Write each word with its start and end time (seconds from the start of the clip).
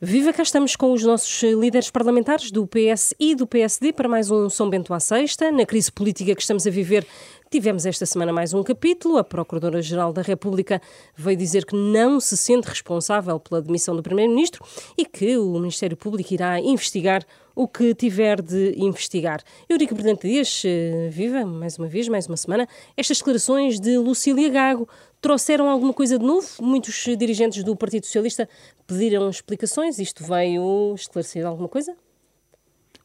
Viva, 0.00 0.32
cá 0.32 0.44
estamos 0.44 0.76
com 0.76 0.92
os 0.92 1.02
nossos 1.02 1.42
líderes 1.42 1.90
parlamentares 1.90 2.52
do 2.52 2.64
PS 2.68 3.14
e 3.18 3.34
do 3.34 3.48
PSD 3.48 3.92
para 3.92 4.08
mais 4.08 4.30
um 4.30 4.48
São 4.48 4.70
Bento 4.70 4.94
à 4.94 5.00
Sexta. 5.00 5.50
Na 5.50 5.66
crise 5.66 5.90
política 5.90 6.36
que 6.36 6.40
estamos 6.40 6.64
a 6.68 6.70
viver, 6.70 7.04
tivemos 7.50 7.84
esta 7.84 8.06
semana 8.06 8.32
mais 8.32 8.54
um 8.54 8.62
capítulo. 8.62 9.18
A 9.18 9.24
Procuradora-Geral 9.24 10.12
da 10.12 10.22
República 10.22 10.80
veio 11.16 11.36
dizer 11.36 11.66
que 11.66 11.74
não 11.74 12.20
se 12.20 12.36
sente 12.36 12.68
responsável 12.68 13.40
pela 13.40 13.60
demissão 13.60 13.96
do 13.96 14.00
Primeiro-Ministro 14.00 14.64
e 14.96 15.04
que 15.04 15.36
o 15.36 15.58
Ministério 15.58 15.96
Público 15.96 16.32
irá 16.32 16.60
investigar 16.60 17.26
o 17.58 17.66
que 17.66 17.92
tiver 17.92 18.40
de 18.40 18.74
investigar. 18.76 19.42
Eurico 19.68 19.92
Brilhante 19.92 20.28
Dias, 20.28 20.62
eh, 20.64 21.08
viva, 21.10 21.44
mais 21.44 21.76
uma 21.76 21.88
vez, 21.88 22.06
mais 22.06 22.28
uma 22.28 22.36
semana. 22.36 22.68
Estas 22.96 23.18
declarações 23.18 23.80
de 23.80 23.98
Lucília 23.98 24.48
Gago 24.48 24.88
trouxeram 25.20 25.68
alguma 25.68 25.92
coisa 25.92 26.18
de 26.18 26.24
novo? 26.24 26.46
Muitos 26.60 26.94
dirigentes 27.18 27.62
do 27.64 27.76
Partido 27.76 28.06
Socialista 28.06 28.48
pediram 28.86 29.28
explicações. 29.28 29.98
Isto 29.98 30.24
veio 30.24 30.94
esclarecer 30.94 31.46
alguma 31.46 31.68
coisa? 31.68 31.96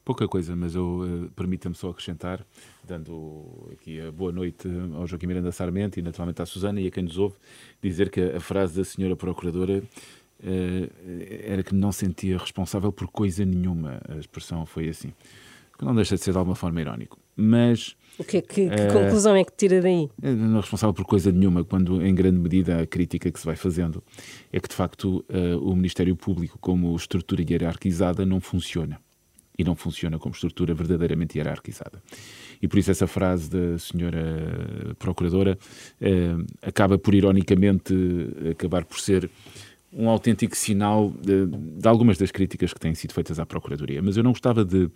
Pouca 0.06 0.28
coisa, 0.28 0.54
mas 0.54 0.76
eu 0.76 1.00
uh, 1.00 1.32
permita-me 1.32 1.74
só 1.76 1.90
acrescentar, 1.90 2.46
dando 2.84 3.70
aqui 3.72 4.02
a 4.02 4.12
boa 4.12 4.34
noite 4.34 4.68
ao 4.98 5.08
Joaquim 5.08 5.28
Miranda 5.28 5.50
Sarmento 5.50 5.98
e 5.98 6.02
naturalmente 6.02 6.42
à 6.42 6.46
Susana 6.46 6.82
e 6.82 6.88
a 6.88 6.92
quem 6.92 7.04
nos 7.04 7.18
ouve, 7.18 7.36
dizer 7.82 8.10
que 8.10 8.20
a 8.20 8.40
frase 8.42 8.76
da 8.76 8.84
senhora 8.84 9.16
Procuradora 9.16 9.78
uh, 9.78 10.90
era 11.46 11.64
que 11.64 11.74
não 11.74 11.94
sentia 11.94 12.38
responsável 12.38 12.92
por 12.92 13.08
coisa 13.08 13.46
nenhuma. 13.46 14.02
A 14.10 14.18
expressão 14.18 14.66
foi 14.66 14.90
assim. 14.90 15.14
Que 15.78 15.86
não 15.86 15.96
deixa 15.96 16.16
de 16.16 16.22
ser 16.22 16.32
de 16.32 16.38
alguma 16.38 16.56
forma 16.56 16.82
irónico. 16.82 17.20
Mas. 17.36 17.96
O 18.18 18.24
que, 18.24 18.38
é 18.38 18.42
que, 18.42 18.70
que 18.70 18.76
uh, 18.76 18.94
conclusão 18.94 19.36
é 19.36 19.44
que 19.44 19.52
tira 19.58 19.82
daí? 19.82 20.08
Não 20.22 20.58
é 20.58 20.62
responsável 20.62 20.94
por 20.94 21.04
coisa 21.04 21.32
nenhuma, 21.32 21.64
quando 21.64 22.00
em 22.06 22.14
grande 22.14 22.40
medida 22.40 22.82
a 22.82 22.86
crítica 22.86 23.32
que 23.32 23.40
se 23.40 23.46
vai 23.46 23.56
fazendo 23.56 24.04
é 24.52 24.60
que 24.60 24.70
de 24.70 24.76
facto 24.76 25.26
uh, 25.30 25.58
o 25.60 25.76
Ministério 25.76 26.16
Público, 26.16 26.58
como 26.62 26.96
estrutura 26.96 27.42
hierarquizada, 27.42 28.24
não 28.24 28.40
funciona. 28.40 29.00
E 29.58 29.64
não 29.64 29.76
funciona 29.76 30.18
como 30.18 30.34
estrutura 30.34 30.74
verdadeiramente 30.74 31.38
hierarquizada. 31.38 32.02
E 32.62 32.68
por 32.68 32.80
isso 32.80 32.92
essa 32.92 33.08
frase 33.08 33.50
da 33.50 33.78
senhora 33.80 34.96
Procuradora 35.00 35.58
uh, 36.02 36.46
acaba 36.62 37.00
por, 37.00 37.16
ironicamente, 37.16 37.94
acabar 38.52 38.86
por 38.86 39.00
ser 39.00 39.30
um 39.96 40.10
autêntico 40.10 40.56
sinal 40.56 41.14
de, 41.22 41.46
de, 41.46 41.88
algumas 41.88 42.18
das 42.18 42.32
críticas 42.32 42.74
que 42.74 42.80
têm 42.80 42.96
sido 42.96 43.14
feitas 43.14 43.40
à 43.40 43.46
Procuradoria. 43.46 44.02
Mas 44.02 44.18
eu 44.18 44.24
não 44.24 44.32
gostava 44.32 44.66
de, 44.66 44.86
eh, 44.86 44.90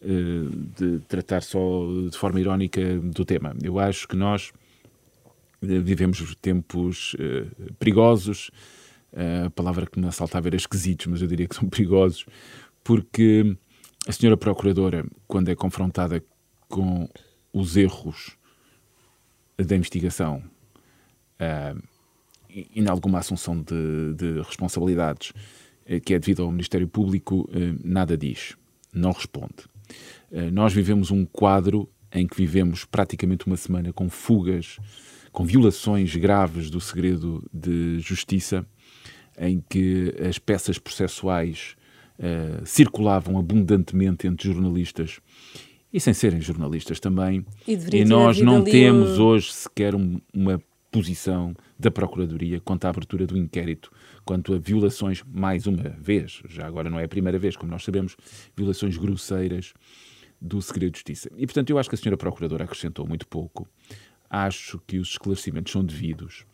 de 0.00 1.00
tratar 1.08 1.42
só 1.42 1.60
de 2.10 2.16
forma 2.16 2.40
irónica 2.40 2.98
do 3.00 3.24
tema. 3.24 3.54
Eu 3.62 3.78
acho 3.78 4.06
que 4.06 4.16
nós 4.16 4.52
eh, 5.62 5.78
vivemos 5.78 6.34
tempos 6.36 7.16
eh, 7.18 7.46
perigosos. 7.78 8.50
A 9.46 9.48
palavra 9.50 9.86
que 9.86 9.98
me 9.98 10.06
assaltava 10.06 10.48
era 10.48 10.56
esquisitos, 10.56 11.06
mas 11.06 11.22
eu 11.22 11.28
diria 11.28 11.48
que 11.48 11.56
são 11.56 11.68
perigosos, 11.70 12.26
porque 12.84 13.56
a 14.06 14.12
senhora 14.12 14.36
Procuradora, 14.36 15.06
quando 15.26 15.48
é 15.48 15.54
confrontada 15.54 16.22
com 16.68 17.08
os 17.52 17.76
erros 17.76 18.36
da 19.56 19.74
investigação, 19.74 20.42
e 22.56 22.68
em 22.74 22.88
alguma 22.88 23.18
assunção 23.18 23.60
de, 23.60 24.14
de 24.14 24.40
responsabilidades 24.40 25.32
eh, 25.84 26.00
que 26.00 26.14
é 26.14 26.18
devido 26.18 26.42
ao 26.42 26.50
Ministério 26.50 26.88
Público, 26.88 27.48
eh, 27.52 27.74
nada 27.84 28.16
diz, 28.16 28.56
não 28.92 29.12
responde. 29.12 29.68
Eh, 30.30 30.50
nós 30.50 30.72
vivemos 30.72 31.10
um 31.10 31.24
quadro 31.24 31.88
em 32.12 32.26
que 32.26 32.36
vivemos 32.36 32.84
praticamente 32.84 33.46
uma 33.46 33.56
semana 33.56 33.92
com 33.92 34.08
fugas, 34.08 34.78
com 35.32 35.44
violações 35.44 36.14
graves 36.16 36.70
do 36.70 36.80
segredo 36.80 37.44
de 37.52 38.00
justiça, 38.00 38.66
em 39.38 39.62
que 39.68 40.14
as 40.26 40.38
peças 40.38 40.78
processuais 40.78 41.76
uh, 42.18 42.64
circulavam 42.64 43.38
abundantemente 43.38 44.26
entre 44.26 44.50
jornalistas 44.50 45.20
e 45.92 46.00
sem 46.00 46.14
serem 46.14 46.40
jornalistas 46.40 47.00
também. 47.00 47.44
E, 47.68 47.74
e 47.92 48.04
nós 48.04 48.40
não 48.40 48.64
temos 48.64 49.18
um... 49.18 49.24
hoje 49.24 49.52
sequer 49.52 49.94
um, 49.94 50.18
uma 50.32 50.60
posição 50.96 51.54
da 51.78 51.90
Procuradoria 51.90 52.58
quanto 52.58 52.86
à 52.86 52.88
abertura 52.88 53.26
do 53.26 53.36
inquérito, 53.36 53.92
quanto 54.24 54.54
a 54.54 54.58
violações, 54.58 55.22
mais 55.26 55.66
uma 55.66 55.90
vez, 55.90 56.42
já 56.48 56.66
agora 56.66 56.88
não 56.88 56.98
é 56.98 57.04
a 57.04 57.08
primeira 57.08 57.38
vez, 57.38 57.54
como 57.54 57.70
nós 57.70 57.84
sabemos, 57.84 58.16
violações 58.56 58.96
grosseiras 58.96 59.74
do 60.40 60.62
segredo 60.62 60.92
de 60.92 60.98
justiça. 60.98 61.30
E, 61.36 61.46
portanto, 61.46 61.68
eu 61.68 61.78
acho 61.78 61.90
que 61.90 61.94
a 61.94 61.98
senhora 61.98 62.16
Procuradora 62.16 62.64
acrescentou 62.64 63.06
muito 63.06 63.26
pouco. 63.26 63.68
Acho 64.30 64.80
que 64.86 64.98
os 64.98 65.10
esclarecimentos 65.10 65.70
são 65.70 65.84
devidos. 65.84 66.46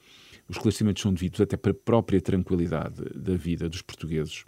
Os 0.49 0.57
esclarecimentos 0.57 1.01
são 1.01 1.15
devidos 1.15 1.41
até 1.41 1.57
para 1.57 1.71
a 1.71 1.75
própria 1.75 2.21
tranquilidade 2.21 3.01
da 3.15 3.37
vida 3.37 3.69
dos 3.69 3.81
portugueses. 3.81 4.45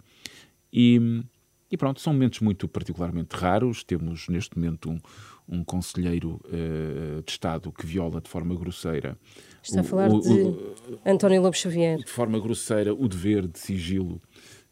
E, 0.73 1.23
e 1.69 1.77
pronto, 1.77 1.99
são 1.99 2.13
momentos 2.13 2.39
muito 2.41 2.67
particularmente 2.67 3.35
raros. 3.35 3.83
Temos, 3.83 4.27
neste 4.29 4.57
momento, 4.57 4.89
um, 4.89 4.99
um 5.47 5.63
conselheiro 5.63 6.39
uh, 6.45 7.23
de 7.23 7.31
Estado 7.31 7.71
que 7.71 7.85
viola 7.85 8.21
de 8.21 8.29
forma 8.29 8.55
grosseira. 8.55 9.17
Está 9.63 9.77
o, 9.77 9.81
a 9.81 9.83
falar 9.83 10.11
o, 10.11 10.19
de 10.19 10.29
o, 10.29 10.99
António 11.05 11.41
Lobo 11.41 11.55
Xavier. 11.55 11.97
De 11.97 12.11
forma 12.11 12.39
grosseira, 12.39 12.93
o 12.93 13.07
dever 13.07 13.47
de 13.47 13.57
sigilo, 13.57 14.21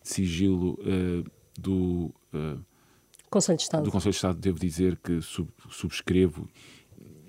de 0.01 0.09
sigilo 0.09 0.79
uh, 0.81 1.23
do. 1.59 2.13
Uh, 2.33 2.63
Conselho 3.29 3.57
de 3.57 3.63
Estado. 3.63 3.83
Do 3.83 3.91
Conselho 3.91 4.11
de 4.11 4.17
Estado, 4.17 4.39
devo 4.39 4.59
dizer 4.59 4.95
que 4.97 5.19
sub, 5.19 5.49
subscrevo, 5.71 6.47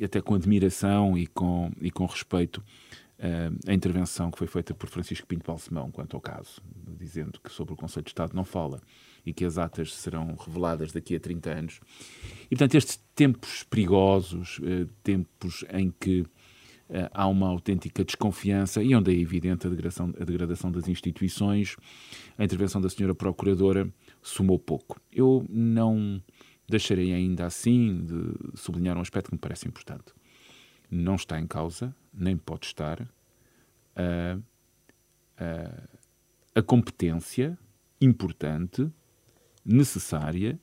até 0.03 0.21
com 0.21 0.35
admiração 0.35 1.17
e 1.17 1.27
com, 1.27 1.73
e 1.81 1.91
com 1.91 2.05
respeito, 2.05 2.63
a 3.67 3.73
intervenção 3.73 4.31
que 4.31 4.37
foi 4.37 4.47
feita 4.47 4.75
por 4.75 4.91
Francisco 4.91 5.27
Pinto 5.27 5.47
Balsemão 5.47 5.91
quanto 5.91 6.15
ao 6.15 6.21
caso, 6.21 6.61
dizendo 6.99 7.41
que 7.41 7.51
sobre 7.51 7.73
o 7.73 7.77
Conselho 7.77 8.05
de 8.05 8.11
Estado 8.11 8.35
não 8.35 8.45
fala 8.45 8.83
e 9.25 9.33
que 9.33 9.45
as 9.45 9.59
atas 9.59 9.95
serão 9.95 10.37
reveladas 10.37 10.93
daqui 10.93 11.17
a 11.17 11.21
30 11.21 11.51
anos. 11.51 11.81
E, 12.47 12.51
portanto, 12.51 12.75
estes 12.75 13.01
tempos 13.15 13.63
perigosos, 13.63 14.61
eh, 14.63 14.87
tempos 15.03 15.65
em 15.73 15.91
que 15.91 16.27
eh, 16.91 17.11
há 17.13 17.27
uma 17.27 17.49
autêntica 17.49 18.05
desconfiança 18.05 18.83
e 18.83 18.95
onde 18.95 19.15
é 19.15 19.19
evidente 19.19 19.67
a 19.67 19.71
degradação, 19.71 20.13
a 20.21 20.25
degradação 20.25 20.71
das 20.71 20.89
instituições, 20.89 21.77
a 22.37 22.45
intervenção 22.45 22.81
da 22.81 22.91
senhora 22.91 23.15
Procuradora 23.15 23.89
somou 24.23 24.59
pouco. 24.59 25.01
Eu 25.11 25.47
não 25.49 26.23
deixarei 26.69 27.13
ainda 27.13 27.47
assim 27.47 28.05
de 28.05 28.59
sublinhar 28.59 28.97
um 28.97 29.01
aspecto 29.01 29.29
que 29.29 29.35
me 29.35 29.41
parece 29.41 29.67
importante. 29.67 30.13
Não 30.91 31.15
está 31.15 31.41
em 31.41 31.47
causa, 31.47 31.95
nem 32.13 32.37
pode 32.37 32.67
estar, 32.67 33.01
a, 33.97 34.39
a, 35.39 36.61
a 36.61 36.63
competência 36.63 37.59
importante 38.01 38.91
necessária 39.65 40.59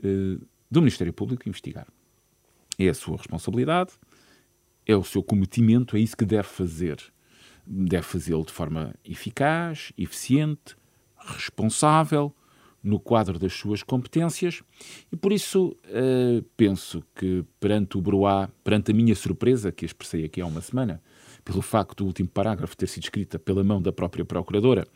uh, 0.00 0.46
do 0.70 0.80
Ministério 0.80 1.12
Público 1.12 1.48
investigar. 1.48 1.86
É 2.78 2.88
a 2.88 2.94
sua 2.94 3.16
responsabilidade, 3.16 3.92
é 4.86 4.96
o 4.96 5.04
seu 5.04 5.22
cometimento, 5.22 5.96
é 5.96 6.00
isso 6.00 6.16
que 6.16 6.24
deve 6.24 6.48
fazer. 6.48 6.98
Deve 7.66 8.02
fazê-lo 8.02 8.44
de 8.44 8.52
forma 8.52 8.94
eficaz, 9.04 9.92
eficiente, 9.96 10.76
responsável, 11.16 12.34
no 12.82 12.98
quadro 12.98 13.38
das 13.38 13.52
suas 13.52 13.82
competências, 13.82 14.62
e 15.10 15.16
por 15.16 15.32
isso 15.32 15.76
uh, 15.86 16.42
penso 16.56 17.02
que 17.14 17.44
perante 17.60 17.96
o 17.96 18.00
Broá, 18.00 18.48
perante 18.64 18.90
a 18.90 18.94
minha 18.94 19.14
surpresa, 19.14 19.70
que 19.70 19.84
expressei 19.84 20.24
aqui 20.24 20.40
há 20.40 20.46
uma 20.46 20.60
semana, 20.60 21.00
pelo 21.44 21.62
facto 21.62 21.98
do 21.98 22.06
último 22.06 22.28
parágrafo 22.28 22.76
ter 22.76 22.88
sido 22.88 23.04
escrita 23.04 23.38
pela 23.38 23.62
mão 23.62 23.80
da 23.80 23.92
própria 23.92 24.24
Procuradora, 24.24 24.86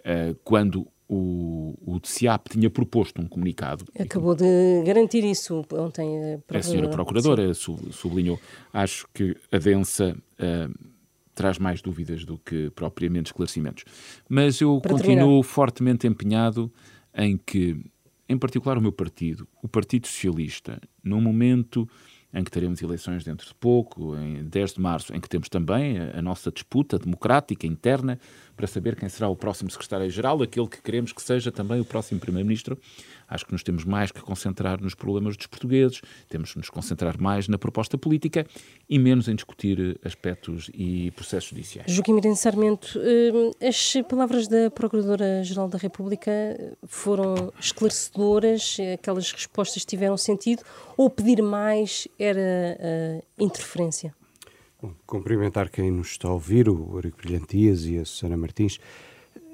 uh, 0.00 0.34
quando 0.44 0.86
o, 1.14 1.74
o 1.84 2.00
TCIAP 2.00 2.48
tinha 2.48 2.70
proposto 2.70 3.20
um 3.20 3.26
comunicado. 3.26 3.84
Acabou 3.98 4.34
de 4.34 4.82
garantir 4.86 5.22
isso 5.22 5.62
ontem 5.74 6.40
a, 6.48 6.58
a 6.58 6.62
senhora 6.62 6.88
Procuradora 6.88 7.52
sublinhou. 7.52 8.40
Acho 8.72 9.06
que 9.12 9.36
a 9.52 9.58
densa 9.58 10.16
uh, 10.16 10.88
traz 11.34 11.58
mais 11.58 11.82
dúvidas 11.82 12.24
do 12.24 12.38
que 12.38 12.70
propriamente 12.70 13.26
esclarecimentos. 13.26 13.84
Mas 14.26 14.58
eu 14.62 14.80
Para 14.80 14.92
continuo 14.92 15.18
terminar. 15.18 15.42
fortemente 15.42 16.06
empenhado 16.06 16.72
em 17.14 17.36
que, 17.36 17.78
em 18.26 18.38
particular 18.38 18.78
o 18.78 18.80
meu 18.80 18.92
partido, 18.92 19.46
o 19.62 19.68
Partido 19.68 20.06
Socialista, 20.06 20.80
num 21.04 21.20
momento 21.20 21.86
em 22.34 22.42
que 22.42 22.50
teremos 22.50 22.80
eleições 22.80 23.22
dentro 23.24 23.46
de 23.46 23.54
pouco, 23.54 24.16
em 24.16 24.44
10 24.44 24.74
de 24.74 24.80
março, 24.80 25.14
em 25.14 25.20
que 25.20 25.28
temos 25.28 25.50
também 25.50 25.98
a, 25.98 26.18
a 26.18 26.22
nossa 26.22 26.50
disputa 26.50 26.98
democrática 26.98 27.66
interna 27.66 28.18
para 28.62 28.68
saber 28.68 28.94
quem 28.94 29.08
será 29.08 29.28
o 29.28 29.34
próximo 29.34 29.68
secretário-geral, 29.72 30.40
aquele 30.40 30.68
que 30.68 30.80
queremos 30.80 31.12
que 31.12 31.20
seja 31.20 31.50
também 31.50 31.80
o 31.80 31.84
próximo 31.84 32.20
primeiro-ministro. 32.20 32.78
Acho 33.26 33.44
que 33.44 33.50
nos 33.50 33.64
temos 33.64 33.84
mais 33.84 34.12
que 34.12 34.20
concentrar 34.20 34.80
nos 34.80 34.94
problemas 34.94 35.36
dos 35.36 35.48
portugueses, 35.48 36.00
temos 36.28 36.52
que 36.52 36.58
nos 36.58 36.70
concentrar 36.70 37.20
mais 37.20 37.48
na 37.48 37.58
proposta 37.58 37.98
política 37.98 38.46
e 38.88 39.00
menos 39.00 39.26
em 39.26 39.34
discutir 39.34 39.98
aspectos 40.04 40.70
e 40.72 41.10
processos 41.10 41.50
judiciais. 41.50 41.90
Joaquim 41.90 42.12
Miranda 42.12 42.36
Sarmento, 42.36 43.00
eh, 43.00 43.66
as 43.66 43.94
palavras 44.08 44.46
da 44.46 44.70
Procuradora-Geral 44.70 45.68
da 45.68 45.78
República 45.78 46.30
foram 46.86 47.52
esclarecedoras, 47.58 48.76
aquelas 48.94 49.32
respostas 49.32 49.84
tiveram 49.84 50.16
sentido, 50.16 50.62
ou 50.96 51.10
pedir 51.10 51.42
mais 51.42 52.06
era 52.16 52.38
uh, 52.38 53.24
interferência? 53.42 54.14
Bom, 54.82 54.92
cumprimentar 55.06 55.70
quem 55.70 55.92
nos 55.92 56.08
está 56.08 56.26
a 56.26 56.32
ouvir, 56.32 56.68
o 56.68 56.96
Eurico 56.96 57.18
Brilhantias 57.18 57.84
e 57.84 57.98
a 57.98 58.04
Susana 58.04 58.36
Martins. 58.36 58.80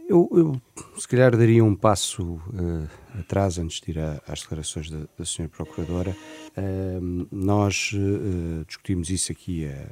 Eu, 0.09 0.27
eu, 0.33 0.61
se 0.99 1.07
calhar 1.07 1.37
daria 1.37 1.63
um 1.63 1.77
passo 1.77 2.37
uh, 2.37 3.21
atrás 3.21 3.59
antes 3.59 3.79
de 3.79 3.91
ir 3.91 3.99
a, 3.99 4.23
às 4.27 4.41
declarações 4.41 4.89
da, 4.89 5.01
da 5.19 5.25
Sra. 5.25 5.47
Procuradora. 5.47 6.17
Uh, 6.57 7.29
nós 7.31 7.93
uh, 7.93 8.65
discutimos 8.65 9.11
isso 9.11 9.31
aqui 9.31 9.67
a, 9.67 9.91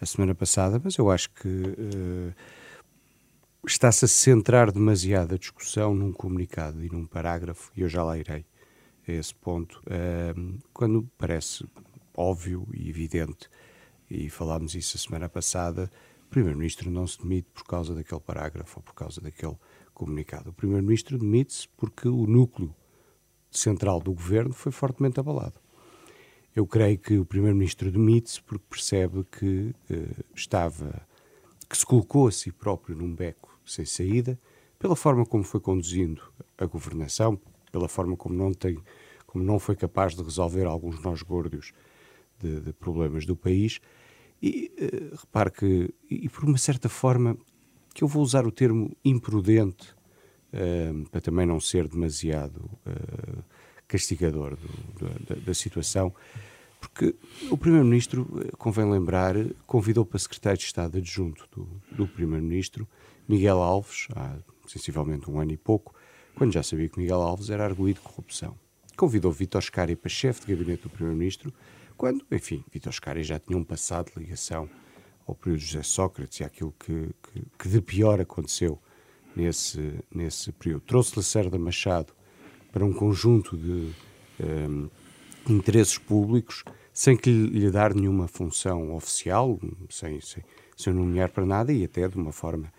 a, 0.00 0.04
semana 0.04 0.34
passada, 0.34 0.80
mas 0.82 0.96
eu 0.96 1.08
acho 1.08 1.30
que 1.30 1.76
está-se 3.64 4.06
a 4.06 4.08
centrar 4.08 4.72
demasiado 4.72 5.36
a 5.36 5.38
discussão 5.38 5.94
num 5.94 6.12
comunicado 6.12 6.84
e 6.84 6.88
num 6.90 7.06
parágrafo, 7.06 7.70
e 7.76 7.82
eu 7.82 7.88
já 7.88 8.02
lá 8.02 8.18
irei 8.18 8.44
a 9.06 9.12
esse 9.12 9.34
ponto, 9.36 9.80
quando 10.72 11.08
parece 11.16 11.64
óbvio 12.16 12.66
e 12.74 12.90
evidente, 12.90 13.48
e 14.10 14.28
falámos 14.30 14.74
isso 14.74 14.96
a 14.96 15.00
semana 15.00 15.28
passada, 15.28 15.90
o 16.26 16.30
Primeiro-Ministro 16.30 16.90
não 16.90 17.06
se 17.06 17.18
demite 17.18 17.48
por 17.54 17.64
causa 17.64 17.94
daquele 17.94 18.20
parágrafo 18.20 18.78
ou 18.78 18.82
por 18.82 18.94
causa 18.94 19.20
daquele 19.20 19.56
comunicado. 19.94 20.50
O 20.50 20.52
Primeiro-Ministro 20.52 21.18
demite-se 21.18 21.68
porque 21.76 22.06
o 22.06 22.26
núcleo 22.26 22.74
central 23.50 24.00
do 24.00 24.12
governo 24.12 24.52
foi 24.52 24.70
fortemente 24.70 25.18
abalado. 25.18 25.60
Eu 26.54 26.66
creio 26.66 26.98
que 26.98 27.18
o 27.18 27.24
Primeiro-Ministro 27.24 27.90
demite-se 27.90 28.42
porque 28.42 28.64
percebe 28.68 29.24
que 29.24 29.74
eh, 29.90 30.24
estava, 30.34 31.02
que 31.68 31.76
se 31.76 31.86
colocou 31.86 32.28
a 32.28 32.32
si 32.32 32.52
próprio 32.52 32.96
num 32.96 33.14
beco 33.14 33.58
sem 33.64 33.84
saída, 33.84 34.38
pela 34.78 34.96
forma 34.96 35.24
como 35.24 35.44
foi 35.44 35.60
conduzindo 35.60 36.22
a 36.56 36.66
governação, 36.66 37.40
pela 37.70 37.88
forma 37.88 38.16
como 38.16 38.34
não 38.34 38.52
tem, 38.52 38.78
como 39.26 39.44
não 39.44 39.58
foi 39.58 39.76
capaz 39.76 40.14
de 40.14 40.22
resolver 40.22 40.66
alguns 40.66 41.00
nós 41.02 41.22
gordos 41.22 41.72
de, 42.38 42.60
de 42.60 42.72
problemas 42.72 43.26
do 43.26 43.36
país 43.36 43.80
e 44.42 44.70
uh, 44.80 45.16
repare 45.16 45.50
que, 45.50 45.94
e 46.10 46.28
por 46.28 46.44
uma 46.44 46.58
certa 46.58 46.88
forma, 46.88 47.36
que 47.94 48.04
eu 48.04 48.08
vou 48.08 48.22
usar 48.22 48.46
o 48.46 48.52
termo 48.52 48.96
imprudente 49.04 49.92
uh, 50.52 51.08
para 51.10 51.20
também 51.20 51.46
não 51.46 51.60
ser 51.60 51.88
demasiado 51.88 52.58
uh, 52.86 53.44
castigador 53.86 54.56
do, 54.56 55.26
da, 55.26 55.40
da, 55.40 55.54
situação, 55.54 56.14
porque 56.80 57.16
o 57.50 57.56
Primeiro-Ministro, 57.56 58.26
convém 58.56 58.88
lembrar, 58.88 59.34
convidou 59.66 60.04
para 60.04 60.18
secretário 60.18 60.58
de 60.58 60.64
Estado 60.64 60.98
adjunto 60.98 61.48
do, 61.50 61.68
do 61.90 62.06
Primeiro-Ministro 62.06 62.86
Miguel 63.28 63.60
Alves, 63.60 64.06
há 64.14 64.36
sensivelmente 64.66 65.28
um 65.30 65.40
ano 65.40 65.52
e 65.52 65.56
pouco, 65.56 65.94
quando 66.34 66.52
já 66.52 66.62
sabia 66.62 66.88
que 66.88 66.98
Miguel 67.00 67.20
Alves 67.20 67.50
era 67.50 67.64
arguído 67.64 68.00
de 68.00 68.06
corrupção. 68.06 68.56
Convidou 68.96 69.32
Vítor 69.32 69.62
Scari 69.62 69.96
para 69.96 70.08
chefe 70.08 70.46
de 70.46 70.54
gabinete 70.54 70.84
do 70.84 70.90
Primeiro-Ministro 70.90 71.52
quando, 71.98 72.24
enfim, 72.30 72.64
Vitor 72.72 72.92
Scari 72.92 73.24
já 73.24 73.40
tinha 73.40 73.58
um 73.58 73.64
passado 73.64 74.12
de 74.12 74.20
ligação 74.20 74.70
ao 75.26 75.34
período 75.34 75.58
de 75.58 75.66
José 75.66 75.82
Sócrates 75.82 76.38
e 76.38 76.44
àquilo 76.44 76.72
que, 76.78 77.10
que, 77.22 77.42
que 77.58 77.68
de 77.68 77.82
pior 77.82 78.20
aconteceu 78.20 78.80
nesse, 79.34 79.98
nesse 80.14 80.52
período. 80.52 80.82
Trouxe 80.82 81.14
Lacerda 81.16 81.58
Machado 81.58 82.14
para 82.72 82.84
um 82.84 82.92
conjunto 82.92 83.56
de 83.56 83.92
um, 84.40 84.88
interesses 85.48 85.98
públicos 85.98 86.62
sem 86.92 87.16
que 87.16 87.30
lhe, 87.30 87.60
lhe 87.60 87.70
dar 87.70 87.92
nenhuma 87.92 88.28
função 88.28 88.94
oficial, 88.94 89.58
sem, 89.90 90.20
sem, 90.20 90.44
sem 90.76 90.92
nomear 90.92 91.30
para 91.30 91.44
nada 91.44 91.72
e 91.72 91.84
até 91.84 92.06
de 92.06 92.16
uma 92.16 92.32
forma, 92.32 92.72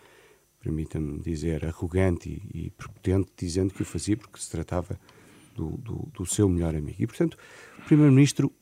permita-me 0.62 1.20
dizer, 1.20 1.66
arrogante 1.66 2.30
e, 2.54 2.68
e 2.68 2.70
prepotente, 2.70 3.32
dizendo 3.38 3.74
que 3.74 3.82
o 3.82 3.86
fazia 3.86 4.16
porque 4.16 4.40
se 4.40 4.50
tratava 4.50 4.98
do, 5.56 5.72
do, 5.78 6.10
do 6.14 6.26
seu 6.26 6.48
melhor 6.48 6.74
amigo. 6.74 7.02
E, 7.04 7.08
portanto, 7.08 7.38
o 7.80 7.82
Primeiro-Ministro 7.84 8.54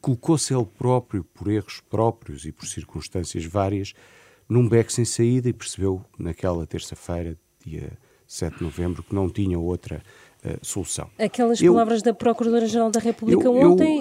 colocou-se 0.00 0.54
ele 0.54 0.66
próprio, 0.66 1.24
por 1.24 1.48
erros 1.48 1.82
próprios 1.88 2.44
e 2.44 2.52
por 2.52 2.66
circunstâncias 2.66 3.44
várias, 3.44 3.94
num 4.48 4.68
beco 4.68 4.90
sem 4.92 5.04
saída 5.04 5.48
e 5.48 5.52
percebeu 5.52 6.04
naquela 6.18 6.66
terça-feira, 6.66 7.36
dia 7.64 7.92
7 8.26 8.58
de 8.58 8.64
novembro, 8.64 9.02
que 9.02 9.14
não 9.14 9.28
tinha 9.28 9.58
outra 9.58 10.02
uh, 10.44 10.58
solução. 10.62 11.10
Aquelas 11.18 11.60
eu, 11.60 11.72
palavras 11.72 12.02
da 12.02 12.14
Procuradora-Geral 12.14 12.90
da 12.90 13.00
República 13.00 13.44
eu, 13.44 13.54
ontem 13.54 14.00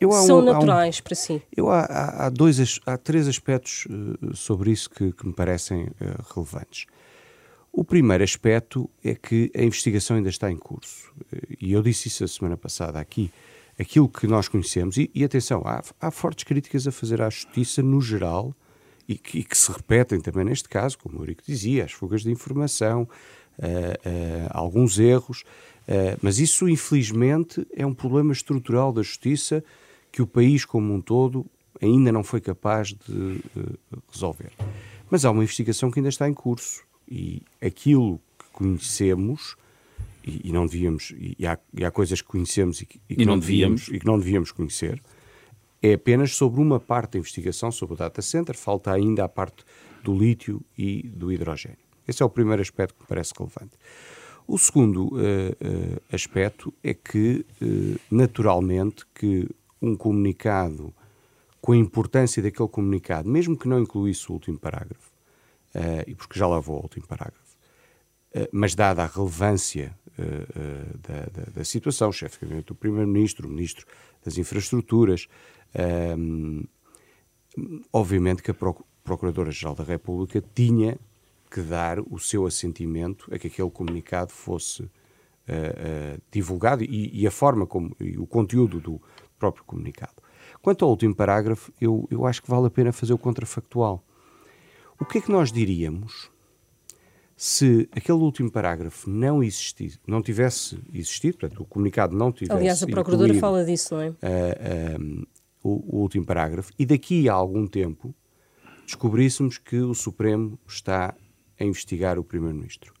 eu, 0.00 0.08
uh, 0.08 0.26
são 0.26 0.40
um, 0.40 0.42
naturais 0.42 0.98
um, 0.98 1.02
para 1.02 1.14
si? 1.14 1.42
Eu 1.56 1.70
há, 1.70 1.84
há, 2.26 2.28
dois, 2.30 2.80
há 2.86 2.96
três 2.96 3.28
aspectos 3.28 3.86
uh, 3.86 4.34
sobre 4.34 4.70
isso 4.72 4.90
que, 4.90 5.12
que 5.12 5.26
me 5.26 5.32
parecem 5.32 5.88
relevantes. 6.34 6.86
O 7.72 7.84
primeiro 7.84 8.22
aspecto 8.22 8.90
é 9.02 9.14
que 9.14 9.50
a 9.56 9.62
investigação 9.62 10.16
ainda 10.16 10.28
está 10.28 10.50
em 10.50 10.58
curso. 10.58 11.10
E 11.58 11.72
eu 11.72 11.82
disse 11.82 12.08
isso 12.08 12.22
a 12.22 12.28
semana 12.28 12.54
passada 12.54 13.00
aqui 13.00 13.30
aquilo 13.78 14.08
que 14.08 14.26
nós 14.26 14.48
conhecemos, 14.48 14.96
e, 14.96 15.10
e 15.14 15.24
atenção, 15.24 15.62
há, 15.64 15.82
há, 16.00 16.10
fortes 16.10 16.44
críticas 16.44 16.86
a 16.86 16.92
fazer 16.92 17.22
à 17.22 17.30
justiça 17.30 17.82
no 17.82 18.00
geral, 18.00 18.54
e 19.08 19.16
que, 19.16 19.40
e 19.40 19.44
que, 19.44 19.56
se 19.56 19.70
repetem 19.70 20.20
também 20.20 20.44
neste 20.44 20.68
caso, 20.68 20.98
como 20.98 21.18
o 21.18 21.22
Eurico 21.22 21.42
dizia, 21.46 21.84
as 21.84 21.92
fugas 21.92 22.22
de 22.22 22.30
informação, 22.30 23.02
uh, 23.02 23.64
uh, 23.64 24.48
alguns 24.50 24.98
erros, 24.98 25.42
uh, 25.88 26.18
mas 26.22 26.38
isso 26.38 26.68
infelizmente 26.68 27.66
é 27.74 27.84
um 27.84 27.94
problema 27.94 28.32
estrutural 28.32 28.92
da 28.92 29.02
justiça 29.02 29.64
que 30.10 30.22
o 30.22 30.26
país 30.26 30.64
como 30.64 30.94
um 30.94 31.00
todo 31.00 31.44
ainda 31.80 32.12
não 32.12 32.22
foi 32.22 32.40
capaz 32.40 32.88
de 32.88 33.42
resolver. 34.12 34.52
Mas 35.10 35.24
há 35.24 35.30
uma 35.30 35.42
investigação 35.42 35.90
que 35.90 35.98
ainda 35.98 36.10
está 36.10 36.28
em 36.28 36.34
curso 36.34 36.84
e 37.08 37.42
aquilo 37.60 38.20
que 38.38 38.44
conhecemos 38.52 39.56
e, 40.24 40.48
e 40.48 40.52
não 40.52 40.66
devíamos, 40.66 41.12
e 41.16 41.46
há, 41.46 41.58
e 41.74 41.84
há, 41.84 41.90
coisas 41.90 42.20
que 42.20 42.28
conhecemos 42.28 42.80
e 42.80 42.86
que, 42.86 42.98
que 42.98 43.24
não, 43.24 43.34
não 43.34 43.38
devíamos, 43.38 43.88
e 43.88 43.98
que 43.98 44.06
não 44.06 44.18
devíamos 44.18 44.52
conhecer, 44.52 45.00
é 45.82 45.94
apenas 45.94 46.34
sobre 46.34 46.60
uma 46.60 46.78
parte 46.78 47.12
da 47.12 47.18
investigação 47.18 47.72
sobre 47.72 47.94
o 47.94 47.96
data 47.96 48.22
center, 48.22 48.56
falta 48.56 48.92
ainda 48.92 49.24
a 49.24 49.28
parte 49.28 49.64
do 50.02 50.16
lítio 50.16 50.62
e 50.78 51.02
do 51.08 51.32
hidrogênio. 51.32 51.78
Esse 52.06 52.22
é 52.22 52.26
o 52.26 52.30
primeiro 52.30 52.62
aspecto 52.62 52.94
que 52.94 53.02
me 53.02 53.08
parece 53.08 53.32
relevante. 53.36 53.72
O 54.46 54.58
segundo 54.58 55.06
uh, 55.06 55.16
uh, 55.16 56.02
aspecto 56.12 56.72
é 56.82 56.92
que, 56.94 57.46
uh, 57.60 58.00
naturalmente, 58.10 59.04
que 59.14 59.48
um 59.80 59.96
comunicado, 59.96 60.92
com 61.60 61.72
a 61.72 61.76
importância 61.76 62.42
daquele 62.42 62.68
comunicado, 62.68 63.28
mesmo 63.28 63.56
que 63.56 63.68
não 63.68 63.80
incluísse 63.80 64.30
o 64.30 64.34
último 64.34 64.58
parágrafo, 64.58 65.10
e 66.06 66.14
porque 66.14 66.38
já 66.38 66.46
lá 66.46 66.60
vou 66.60 66.76
ao 66.76 66.82
último 66.82 67.06
parágrafo, 67.06 67.41
mas 68.50 68.74
dada 68.74 69.02
a 69.02 69.06
relevância 69.06 69.94
uh, 70.18 70.98
da, 70.98 71.26
da, 71.26 71.50
da, 71.54 71.64
situação, 71.64 72.08
o 72.08 72.12
chefe 72.12 72.38
de 72.38 72.46
gabinete 72.46 72.66
do 72.66 72.74
Primeiro-Ministro, 72.74 73.48
o 73.48 73.50
Ministro 73.50 73.86
das 74.24 74.38
Infraestruturas. 74.38 75.28
Um, 76.18 76.64
obviamente 77.92 78.42
que 78.42 78.50
a 78.50 78.56
Procuradora-Geral 79.04 79.74
da 79.74 79.84
República 79.84 80.42
tinha 80.54 80.98
que 81.50 81.60
dar 81.60 82.00
o 82.00 82.18
seu 82.18 82.46
assentimento 82.46 83.32
a 83.32 83.38
que 83.38 83.48
aquele 83.48 83.70
comunicado 83.70 84.32
fosse 84.32 84.82
uh, 84.82 84.86
uh, 84.86 86.22
divulgado 86.30 86.82
e, 86.82 87.10
e, 87.12 87.26
a 87.26 87.30
forma 87.30 87.66
como 87.66 87.94
o 88.18 88.26
conteúdo 88.26 88.80
do 88.80 89.00
próprio 89.38 89.64
comunicado. 89.64 90.14
Quanto 90.62 90.84
ao 90.84 90.90
último 90.90 91.14
parágrafo, 91.14 91.72
eu, 91.80 92.08
eu 92.10 92.24
acho 92.24 92.42
que 92.42 92.48
vale 92.48 92.68
a 92.68 92.70
pena 92.70 92.92
fazer 92.92 93.12
o 93.12 93.18
contrafactual. 93.18 94.02
O 94.98 95.04
que 95.04 95.18
é 95.18 95.20
que 95.20 95.30
nós 95.30 95.52
diríamos 95.52 96.31
se 97.44 97.88
aquele 97.90 98.18
último 98.18 98.48
parágrafo 98.52 99.10
não 99.10 99.42
existisse, 99.42 99.98
não 100.06 100.22
tivesse 100.22 100.78
existido, 100.94 101.38
portanto, 101.38 101.60
o 101.60 101.64
comunicado 101.64 102.16
não 102.16 102.30
tivesse. 102.30 102.56
Aliás, 102.56 102.80
a 102.84 102.86
Procuradora 102.86 103.34
fala 103.34 103.64
disso, 103.64 103.96
não 103.96 104.00
é? 104.00 104.10
Uh, 104.10 105.26
o, 105.60 105.96
o, 105.96 106.00
último 106.02 106.24
parágrafo, 106.24 106.70
e 106.78 106.86
daqui 106.86 107.28
a 107.28 107.32
algum 107.32 107.66
tempo 107.66 108.14
descobríssemos 108.86 109.58
que 109.58 109.74
o 109.78 109.92
Supremo 109.92 110.56
está 110.68 111.16
a 111.58 111.64
investigar 111.64 112.16
o 112.16 112.22
Primeiro-Ministro. 112.22 112.94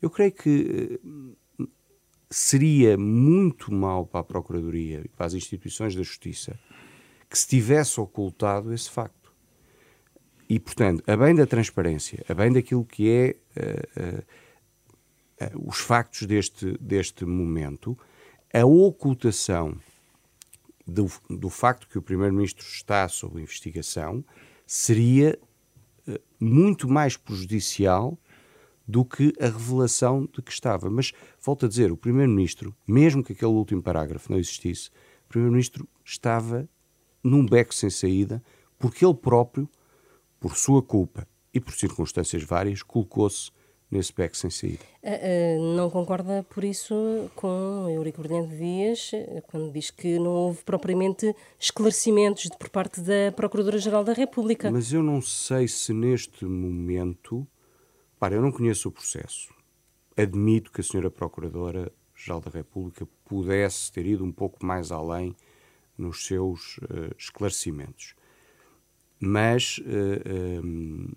Eu 0.00 0.08
creio 0.08 0.30
que 0.30 1.00
uh, 1.58 1.68
seria 2.30 2.96
muito 2.96 3.74
mal 3.74 4.06
para 4.06 4.20
a 4.20 4.24
Procuradoria 4.24 5.02
e 5.04 5.08
para 5.08 5.26
as 5.26 5.34
instituições 5.34 5.96
da 5.96 6.02
Justiça 6.04 6.56
que 7.28 7.36
se 7.36 7.48
tivesse 7.48 8.00
ocultado 8.00 8.72
esse 8.72 8.88
facto. 8.88 9.19
E, 10.50 10.58
portanto, 10.58 11.04
a 11.06 11.16
bem 11.16 11.32
da 11.32 11.46
transparência, 11.46 12.24
a 12.28 12.34
bem 12.34 12.52
daquilo 12.52 12.84
que 12.84 13.08
é 13.08 13.36
uh, 13.56 14.02
uh, 14.02 15.56
uh, 15.56 15.68
os 15.68 15.78
factos 15.78 16.26
deste, 16.26 16.76
deste 16.80 17.24
momento, 17.24 17.96
a 18.52 18.66
ocultação 18.66 19.78
do, 20.84 21.08
do 21.30 21.48
facto 21.48 21.86
que 21.86 21.96
o 21.96 22.02
Primeiro-Ministro 22.02 22.66
está 22.66 23.08
sob 23.08 23.40
investigação 23.40 24.24
seria 24.66 25.38
muito 26.40 26.88
mais 26.88 27.16
prejudicial 27.16 28.18
do 28.88 29.04
que 29.04 29.32
a 29.38 29.44
revelação 29.44 30.28
de 30.32 30.42
que 30.42 30.50
estava. 30.50 30.90
Mas, 30.90 31.12
volto 31.40 31.66
a 31.66 31.68
dizer, 31.68 31.92
o 31.92 31.96
Primeiro-Ministro, 31.96 32.74
mesmo 32.88 33.22
que 33.22 33.34
aquele 33.34 33.52
último 33.52 33.80
parágrafo 33.80 34.32
não 34.32 34.38
existisse, 34.38 34.88
o 35.26 35.28
Primeiro-Ministro 35.28 35.88
estava 36.04 36.68
num 37.22 37.46
beco 37.46 37.72
sem 37.72 37.88
saída 37.88 38.42
porque 38.80 39.04
ele 39.04 39.14
próprio 39.14 39.68
por 40.40 40.56
sua 40.56 40.82
culpa 40.82 41.28
e 41.54 41.60
por 41.60 41.74
circunstâncias 41.74 42.42
várias, 42.42 42.82
colocou-se 42.82 43.50
nesse 43.90 44.12
beco 44.12 44.36
sem 44.36 44.50
saída. 44.50 44.84
Uh, 45.02 45.60
uh, 45.60 45.76
não 45.76 45.90
concorda, 45.90 46.44
por 46.48 46.64
isso, 46.64 47.30
com 47.36 47.88
Eurico 47.88 48.22
Brilhante 48.22 48.56
Dias, 48.56 49.10
quando 49.48 49.72
diz 49.72 49.90
que 49.90 50.18
não 50.18 50.30
houve 50.30 50.64
propriamente 50.64 51.34
esclarecimentos 51.58 52.44
de, 52.44 52.56
por 52.56 52.70
parte 52.70 53.00
da 53.00 53.32
Procuradora-Geral 53.34 54.02
da 54.04 54.12
República? 54.12 54.70
Mas 54.70 54.92
eu 54.92 55.02
não 55.02 55.20
sei 55.20 55.68
se 55.68 55.92
neste 55.92 56.44
momento 56.44 57.46
Para, 58.20 58.34
eu 58.34 58.42
não 58.42 58.52
conheço 58.52 58.90
o 58.90 58.92
processo. 58.92 59.48
Admito 60.14 60.70
que 60.70 60.82
a 60.82 60.84
senhora 60.84 61.10
Procuradora-Geral 61.10 62.40
da 62.42 62.50
República 62.50 63.08
pudesse 63.24 63.90
ter 63.90 64.04
ido 64.04 64.22
um 64.22 64.30
pouco 64.30 64.64
mais 64.64 64.92
além 64.92 65.34
nos 65.96 66.26
seus 66.26 66.76
uh, 66.78 67.14
esclarecimentos. 67.16 68.14
Mas 69.20 69.78
uh, 69.78 70.64
um, 70.64 71.12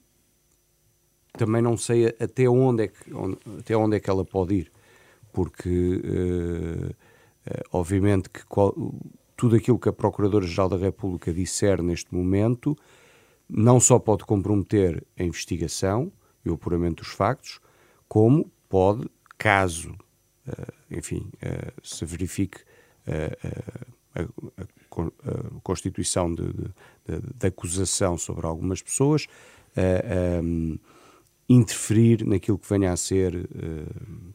também 1.31 1.61
não 1.61 1.77
sei 1.77 2.07
até 2.19 2.49
onde 2.49 2.83
é 2.83 2.87
que, 2.89 3.13
onde, 3.13 3.37
até 3.59 3.77
onde 3.77 3.95
é 3.95 3.99
que 3.99 4.09
ela 4.09 4.25
pode 4.25 4.55
ir, 4.55 4.71
porque 5.31 6.01
uh, 6.03 6.95
obviamente 7.71 8.29
que 8.29 8.45
qual, 8.45 8.75
tudo 9.37 9.55
aquilo 9.55 9.79
que 9.79 9.87
a 9.87 9.93
Procuradora-Geral 9.93 10.69
da 10.69 10.77
República 10.77 11.33
disser 11.33 11.81
neste 11.81 12.13
momento 12.13 12.77
não 13.49 13.79
só 13.79 13.97
pode 13.97 14.25
comprometer 14.25 15.05
a 15.17 15.23
investigação 15.23 16.11
e 16.45 16.49
o 16.49 16.55
apuramento 16.55 17.03
dos 17.03 17.13
factos, 17.13 17.61
como 18.07 18.51
pode, 18.67 19.09
caso, 19.37 19.95
uh, 20.47 20.73
enfim, 20.91 21.31
se 21.81 22.05
verifique 22.05 22.59
constituição 25.63 26.33
de, 26.33 26.45
de, 26.45 27.19
de, 27.35 27.47
acusação 27.47 28.17
sobre 28.17 28.45
algumas 28.45 28.81
pessoas, 28.81 29.27
um, 30.43 30.77
interferir 31.49 32.25
naquilo 32.25 32.57
que 32.57 32.69
venha 32.69 32.91
a 32.91 32.97
ser, 32.97 33.33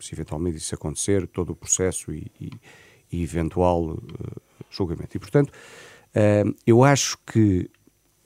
se 0.00 0.14
eventualmente 0.14 0.58
isso 0.58 0.74
acontecer, 0.74 1.26
todo 1.26 1.50
o 1.50 1.56
processo 1.56 2.12
e, 2.12 2.30
e, 2.40 2.50
e 3.10 3.22
eventual 3.22 3.98
julgamento. 4.70 5.16
E, 5.16 5.20
portanto, 5.20 5.52
eu 6.66 6.84
acho 6.84 7.18
que 7.26 7.70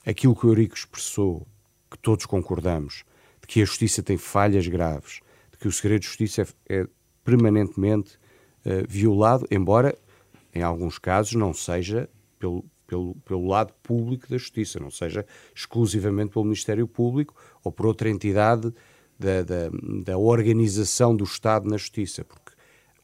aquilo 0.05 0.35
que 0.35 0.47
o 0.47 0.51
Eurico 0.51 0.75
expressou, 0.75 1.47
que 1.91 1.99
todos 1.99 2.27
concordamos, 2.27 3.05
de 3.41 3.47
que 3.47 3.63
a 3.63 3.65
justiça 3.65 4.03
tem 4.03 4.17
falhas 4.17 4.67
graves, 4.67 5.21
de 5.53 5.59
que 5.59 5.69
o 5.69 5.73
segredo 5.73 6.01
de 6.01 6.07
justiça 6.09 6.43
é, 6.43 6.81
é 6.81 6.87
permanentemente 7.25 8.19
violado, 8.89 9.47
embora 9.51 9.97
em 10.55 10.63
alguns 10.63 10.99
casos 10.99 11.35
não 11.35 11.55
seja 11.55 12.09
pelo, 12.43 12.65
pelo, 12.89 13.15
pelo 13.25 13.47
lado 13.47 13.73
público 13.85 14.29
da 14.29 14.37
justiça, 14.37 14.81
não 14.81 14.91
seja 14.91 15.25
exclusivamente 15.55 16.33
pelo 16.33 16.45
Ministério 16.45 16.89
Público 16.89 17.37
ou 17.63 17.71
por 17.71 17.87
outra 17.87 18.11
entidade 18.11 18.75
da, 19.17 19.43
da, 19.43 19.71
da 20.05 20.19
organização 20.19 21.15
do 21.15 21.23
Estado 21.23 21.71
na 21.71 21.77
justiça, 21.77 22.25
porque 22.25 22.51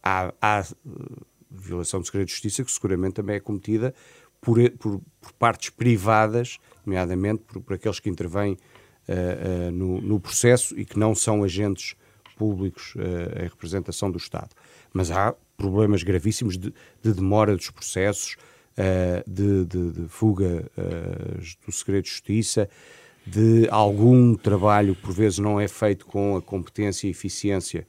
há, 0.02 0.35
há 0.42 0.64
uh, 0.85 1.26
violação 1.49 2.00
do 2.00 2.07
segredo 2.07 2.26
de 2.26 2.33
justiça 2.33 2.64
que 2.64 2.73
seguramente 2.73 3.14
também 3.14 3.37
é 3.37 3.40
cometida 3.40 3.95
por, 4.40 4.59
por, 4.73 5.00
por 5.21 5.33
partes 5.35 5.71
privadas, 5.71 6.59
nomeadamente 6.85 7.45
por, 7.45 7.62
por 7.62 7.75
aqueles 7.75 8.00
que 8.00 8.11
intervêm 8.11 8.54
uh, 8.54 9.68
uh, 9.68 9.71
no, 9.71 10.00
no, 10.00 10.18
processo 10.18 10.76
e 10.76 10.85
que 10.85 10.99
não 10.99 11.14
são 11.14 11.45
agentes 11.45 11.95
públicos 12.37 12.95
uh, 12.97 13.38
em 13.40 13.45
representação 13.45 14.11
do 14.11 14.18
Estado. 14.18 14.50
Mas 14.92 15.12
há 15.12 15.33
problemas 15.57 16.02
gravíssimos 16.02 16.59
de, 16.59 16.75
de 17.00 17.12
demora 17.12 17.54
dos 17.54 17.71
processos, 17.71 18.37
de, 19.27 19.65
de, 19.65 19.93
de, 19.93 20.09
fuga 20.09 20.65
do 21.67 21.73
segredo 21.73 22.05
de 22.05 22.11
justiça, 22.11 22.69
de 23.27 23.69
algum 23.71 24.35
trabalho 24.35 24.95
que 24.95 25.03
por 25.03 25.13
vezes 25.13 25.39
não 25.39 25.61
é 25.61 25.67
feito 25.67 26.07
com 26.07 26.37
a 26.37 26.43
competência 26.43 27.07
e 27.07 27.11
eficiência 27.11 27.87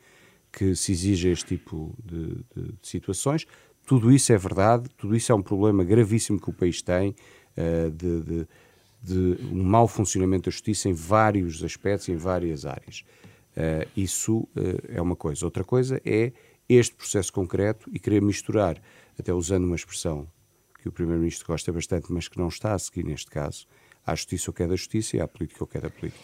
que 0.52 0.76
se 0.76 0.92
exige 0.92 1.30
a 1.30 1.32
este 1.32 1.58
tipo 1.58 1.96
de, 2.04 2.38
de, 2.56 2.74
situações. 2.82 3.46
Tudo 3.86 4.12
isso 4.12 4.34
é 4.34 4.38
verdade, 4.38 4.90
tudo 4.98 5.16
isso 5.16 5.32
é 5.32 5.36
um 5.36 5.44
problema 5.44 5.84
gravíssimo 5.84 6.42
que 6.42 6.50
o 6.50 6.54
país 6.54 6.82
tem 6.82 7.16
de, 7.96 8.22
de, 8.22 8.48
de, 9.02 9.44
um 9.52 9.64
mau 9.64 9.88
funcionamento 9.88 10.46
da 10.46 10.52
justiça 10.52 10.90
em 10.90 10.94
vários 10.94 11.64
aspectos, 11.64 12.10
em 12.10 12.16
várias 12.16 12.66
áreas. 12.66 13.04
Uh, 13.60 13.88
isso 13.96 14.48
uh, 14.56 14.82
é 14.88 15.02
uma 15.02 15.16
coisa. 15.16 15.46
Outra 15.46 15.64
coisa 15.64 16.02
é 16.06 16.32
este 16.68 16.96
processo 16.96 17.34
concreto 17.34 17.90
e 17.92 18.00
querer 18.00 18.22
misturar, 18.22 18.82
até 19.18 19.34
usando 19.34 19.66
uma 19.66 19.76
expressão 19.76 20.28
que 20.82 20.90
o 20.90 20.92
Primeiro-Ministro 20.92 21.48
gosta 21.48 21.72
bastante, 21.72 22.12
mas 22.12 22.28
que 22.28 22.38
não 22.38 22.48
está 22.48 22.74
a 22.74 22.80
seguir 22.80 23.04
neste 23.04 23.30
caso, 23.30 23.66
à 24.06 24.16
justiça 24.16 24.50
o 24.50 24.54
que 24.54 24.64
é 24.64 24.68
da 24.68 24.76
justiça 24.76 25.18
e 25.18 25.22
à 25.22 25.28
política 25.28 25.64
o 25.64 25.68
que 25.68 25.78
é 25.78 25.82
da 25.82 25.90
política. 25.90 26.24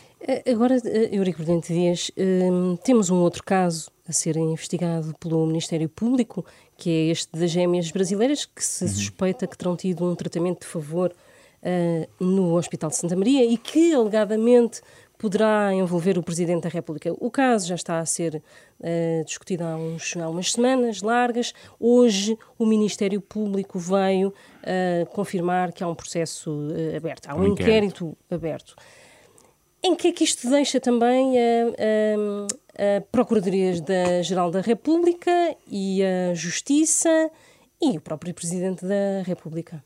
Agora, 0.51 0.75
Eurico 1.11 1.37
Prudente 1.37 1.73
Dias, 1.73 2.09
temos 2.83 3.09
um 3.09 3.17
outro 3.17 3.43
caso 3.43 3.91
a 4.07 4.11
ser 4.11 4.37
investigado 4.37 5.13
pelo 5.19 5.45
Ministério 5.45 5.87
Público, 5.89 6.45
que 6.77 6.89
é 6.89 7.11
este 7.11 7.37
das 7.37 7.51
gêmeas 7.51 7.91
brasileiras, 7.91 8.45
que 8.45 8.63
se 8.63 8.85
uhum. 8.85 8.89
suspeita 8.89 9.45
que 9.45 9.57
terão 9.57 9.75
tido 9.75 10.03
um 10.03 10.15
tratamento 10.15 10.61
de 10.61 10.67
favor 10.67 11.13
no 12.19 12.55
Hospital 12.55 12.89
de 12.89 12.95
Santa 12.95 13.15
Maria 13.15 13.43
e 13.43 13.57
que, 13.57 13.93
alegadamente, 13.93 14.81
poderá 15.17 15.73
envolver 15.73 16.17
o 16.17 16.23
Presidente 16.23 16.63
da 16.63 16.69
República. 16.69 17.13
O 17.19 17.31
caso 17.31 17.67
já 17.67 17.75
está 17.75 17.99
a 17.99 18.05
ser 18.05 18.41
uh, 18.79 19.25
discutido 19.25 19.63
há, 19.63 19.75
uns, 19.75 20.15
há 20.17 20.29
umas 20.29 20.51
semanas 20.51 21.01
largas. 21.01 21.53
Hoje, 21.79 22.37
o 22.57 22.65
Ministério 22.65 23.21
Público 23.21 23.79
veio 23.79 24.29
uh, 24.29 25.05
confirmar 25.11 25.71
que 25.71 25.83
há 25.83 25.87
um 25.87 25.95
processo 25.95 26.51
uh, 26.51 26.95
aberto, 26.95 27.27
há 27.27 27.35
um, 27.35 27.41
um 27.41 27.47
inquérito. 27.47 28.05
inquérito 28.05 28.17
aberto. 28.29 28.75
Em 29.83 29.95
que 29.95 30.07
é 30.07 30.11
que 30.11 30.23
isto 30.23 30.49
deixa 30.49 30.79
também 30.79 31.37
a, 31.37 32.97
a 32.97 33.01
Procuradoria-Geral 33.11 34.49
da 34.49 34.59
República 34.59 35.55
e 35.67 36.01
a 36.03 36.33
Justiça 36.33 37.29
e 37.79 37.95
o 37.95 38.01
próprio 38.01 38.33
Presidente 38.33 38.83
da 38.83 39.21
República? 39.23 39.83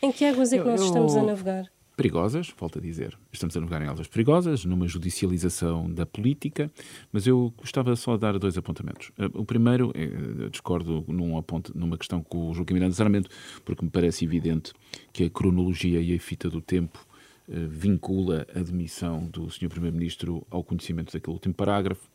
Em 0.00 0.12
que 0.12 0.24
águas 0.24 0.52
é 0.52 0.58
que 0.58 0.64
nós 0.64 0.80
eu, 0.80 0.86
estamos 0.86 1.16
a 1.16 1.22
navegar? 1.22 1.73
Perigosas, 1.96 2.52
volto 2.58 2.80
a 2.80 2.82
dizer. 2.82 3.16
Estamos 3.32 3.56
a 3.56 3.60
navegar 3.60 3.80
em 3.80 3.88
águas 3.88 4.08
perigosas, 4.08 4.64
numa 4.64 4.88
judicialização 4.88 5.88
da 5.88 6.04
política, 6.04 6.68
mas 7.12 7.24
eu 7.24 7.54
gostava 7.56 7.94
só 7.94 8.16
de 8.16 8.22
dar 8.22 8.36
dois 8.36 8.58
apontamentos. 8.58 9.12
Eh, 9.16 9.30
o 9.32 9.44
primeiro, 9.44 9.92
é, 9.94 10.48
discordo 10.48 11.04
num 11.06 11.38
aponto, 11.38 11.72
numa 11.76 11.96
questão 11.96 12.20
com 12.20 12.50
o 12.50 12.54
Joaquim 12.54 12.74
Miranda 12.74 12.94
Sarmento, 12.94 13.30
porque 13.64 13.84
me 13.84 13.90
parece 13.92 14.24
evidente 14.24 14.72
que 15.12 15.24
a 15.24 15.30
cronologia 15.30 16.00
e 16.00 16.12
a 16.12 16.18
fita 16.18 16.50
do 16.50 16.60
tempo 16.60 17.06
eh, 17.48 17.66
vincula 17.68 18.44
a 18.52 18.58
demissão 18.58 19.26
do 19.26 19.48
Sr. 19.48 19.68
Primeiro-Ministro 19.68 20.44
ao 20.50 20.64
conhecimento 20.64 21.12
daquele 21.12 21.34
último 21.34 21.54
parágrafo. 21.54 22.10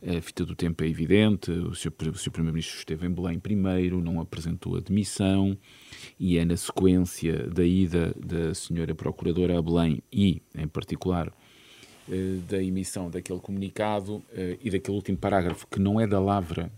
A 0.00 0.20
fita 0.20 0.44
do 0.44 0.54
tempo 0.54 0.84
é 0.84 0.86
evidente, 0.86 1.50
o 1.50 1.74
Sr. 1.74 1.90
Primeiro-Ministro 1.90 2.78
esteve 2.78 3.06
em 3.06 3.10
Belém 3.10 3.38
primeiro, 3.38 4.00
não 4.00 4.20
apresentou 4.20 4.76
a 4.76 4.80
demissão, 4.80 5.58
e 6.20 6.38
é 6.38 6.44
na 6.44 6.56
sequência 6.56 7.48
da 7.48 7.64
ida 7.64 8.14
da 8.16 8.52
Sra. 8.52 8.94
Procuradora 8.94 9.58
a 9.58 9.62
Belém 9.62 10.00
e, 10.12 10.40
em 10.54 10.68
particular, 10.68 11.32
eh, 12.08 12.38
da 12.48 12.62
emissão 12.62 13.10
daquele 13.10 13.40
comunicado 13.40 14.22
eh, 14.32 14.56
e 14.62 14.70
daquele 14.70 14.96
último 14.96 15.18
parágrafo, 15.18 15.66
que 15.66 15.80
não 15.80 16.00
é 16.00 16.06
da 16.06 16.20
lavra 16.20 16.70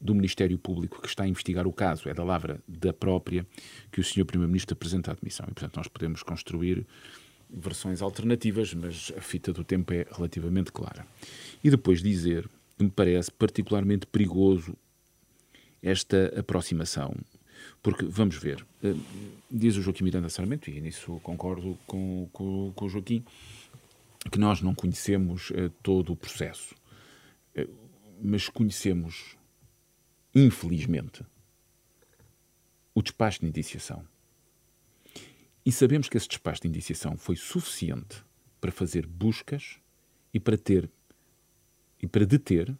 do 0.00 0.14
Ministério 0.14 0.58
Público 0.58 1.00
que 1.00 1.08
está 1.08 1.24
a 1.24 1.28
investigar 1.28 1.66
o 1.66 1.72
caso, 1.72 2.08
é 2.08 2.14
da 2.14 2.24
lavra 2.24 2.60
da 2.66 2.92
própria 2.92 3.46
que 3.92 4.00
o 4.00 4.04
Sr. 4.04 4.24
Primeiro-Ministro 4.24 4.74
apresenta 4.74 5.10
a 5.10 5.14
admissão. 5.14 5.46
E, 5.46 5.54
portanto, 5.54 5.76
nós 5.76 5.88
podemos 5.88 6.22
construir 6.22 6.86
versões 7.50 8.02
alternativas, 8.02 8.74
mas 8.74 9.12
a 9.16 9.20
fita 9.20 9.52
do 9.52 9.64
tempo 9.64 9.92
é 9.92 10.06
relativamente 10.10 10.72
clara. 10.72 11.06
E 11.62 11.70
depois 11.70 12.02
dizer 12.02 12.48
que 12.76 12.84
me 12.84 12.90
parece 12.90 13.30
particularmente 13.30 14.06
perigoso 14.06 14.76
esta 15.82 16.38
aproximação, 16.38 17.14
porque, 17.82 18.04
vamos 18.06 18.36
ver, 18.36 18.66
eh, 18.82 18.94
diz 19.50 19.76
o 19.76 19.82
Joaquim 19.82 20.04
Miranda 20.04 20.28
Sarmento, 20.28 20.70
e 20.70 20.80
nisso 20.80 21.20
concordo 21.22 21.78
com, 21.86 22.28
com, 22.32 22.72
com 22.74 22.84
o 22.86 22.88
Joaquim, 22.88 23.24
que 24.30 24.38
nós 24.38 24.62
não 24.62 24.74
conhecemos 24.74 25.50
uh, 25.50 25.68
todo 25.82 26.12
o 26.12 26.16
processo, 26.16 26.74
uh, 27.56 27.68
mas 28.22 28.48
conhecemos 28.48 29.36
infelizmente, 30.34 31.24
o 32.94 33.02
despacho 33.02 33.40
de 33.40 33.46
indiciação. 33.46 34.04
E 35.64 35.72
sabemos 35.72 36.08
que 36.08 36.16
esse 36.16 36.28
despacho 36.28 36.62
de 36.62 36.68
indiciação 36.68 37.16
foi 37.16 37.36
suficiente 37.36 38.22
para 38.60 38.70
fazer 38.70 39.06
buscas 39.06 39.78
e 40.32 40.38
para 40.38 40.58
ter 40.58 40.90
e 42.02 42.06
para 42.06 42.26
deter, 42.26 42.76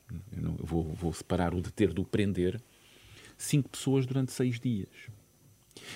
vou, 0.58 0.92
vou, 0.92 1.10
separar 1.10 1.54
o 1.54 1.62
deter 1.62 1.94
do 1.94 2.04
prender, 2.04 2.60
cinco 3.38 3.70
pessoas 3.70 4.04
durante 4.04 4.32
seis 4.32 4.60
dias. 4.60 5.08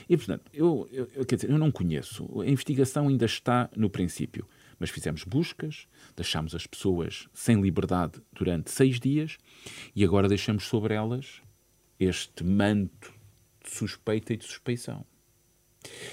E, 0.08 0.16
portanto, 0.16 0.50
eu, 0.52 0.88
eu, 0.90 1.26
quer 1.26 1.34
dizer, 1.34 1.50
eu 1.50 1.58
não 1.58 1.70
conheço. 1.70 2.40
A 2.40 2.46
investigação 2.46 3.06
ainda 3.06 3.26
está 3.26 3.68
no 3.76 3.90
princípio. 3.90 4.48
Mas 4.78 4.88
fizemos 4.88 5.24
buscas, 5.24 5.86
deixámos 6.16 6.54
as 6.54 6.66
pessoas 6.66 7.28
sem 7.34 7.60
liberdade 7.60 8.22
durante 8.32 8.70
seis 8.70 8.98
dias 8.98 9.36
e 9.94 10.04
agora 10.04 10.28
deixamos 10.28 10.64
sobre 10.64 10.94
elas 10.94 11.42
este 12.00 12.44
manto 12.44 13.12
de 13.62 13.70
suspeita 13.70 14.32
e 14.32 14.36
de 14.36 14.44
suspeição. 14.44 15.04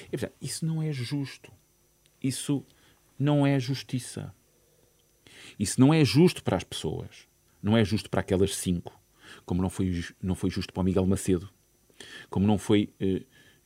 E, 0.07 0.11
portanto, 0.11 0.35
isso 0.41 0.65
não 0.65 0.81
é 0.81 0.91
justo. 0.91 1.51
Isso 2.21 2.65
não 3.17 3.45
é 3.45 3.59
justiça. 3.59 4.33
Isso 5.59 5.79
não 5.79 5.93
é 5.93 6.03
justo 6.03 6.43
para 6.43 6.57
as 6.57 6.63
pessoas. 6.63 7.27
Não 7.61 7.77
é 7.77 7.83
justo 7.83 8.09
para 8.09 8.21
aquelas 8.21 8.55
cinco. 8.55 8.99
Como 9.45 9.61
não 9.61 9.69
foi, 9.69 10.03
não 10.21 10.35
foi 10.35 10.49
justo 10.49 10.73
para 10.73 10.81
o 10.81 10.83
Miguel 10.83 11.05
Macedo. 11.05 11.49
Como 12.29 12.45
não 12.45 12.57
foi 12.57 12.93
eh, 12.99 13.23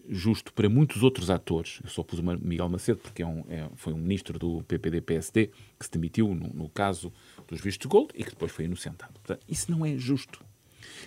justo 0.07 0.53
para 0.53 0.69
muitos 0.69 1.03
outros 1.03 1.29
atores. 1.29 1.79
Eu 1.83 1.89
só 1.89 2.03
pus 2.03 2.19
o 2.19 2.23
Miguel 2.23 2.69
Macedo 2.69 2.99
porque 2.99 3.21
é 3.21 3.25
um, 3.25 3.45
é, 3.47 3.69
foi 3.75 3.93
um 3.93 3.97
ministro 3.97 4.39
do 4.39 4.63
PPD-PSD 4.63 5.51
que 5.77 5.85
se 5.85 5.91
demitiu 5.91 6.33
no, 6.33 6.47
no, 6.53 6.69
caso 6.69 7.13
dos 7.47 7.61
vistos 7.61 7.87
de 7.87 7.87
gold 7.87 8.11
e 8.15 8.23
que 8.23 8.31
depois 8.31 8.51
foi 8.51 8.65
inocentado. 8.65 9.13
Portanto, 9.13 9.45
isso 9.47 9.71
não 9.71 9.85
é 9.85 9.97
justo. 9.97 10.43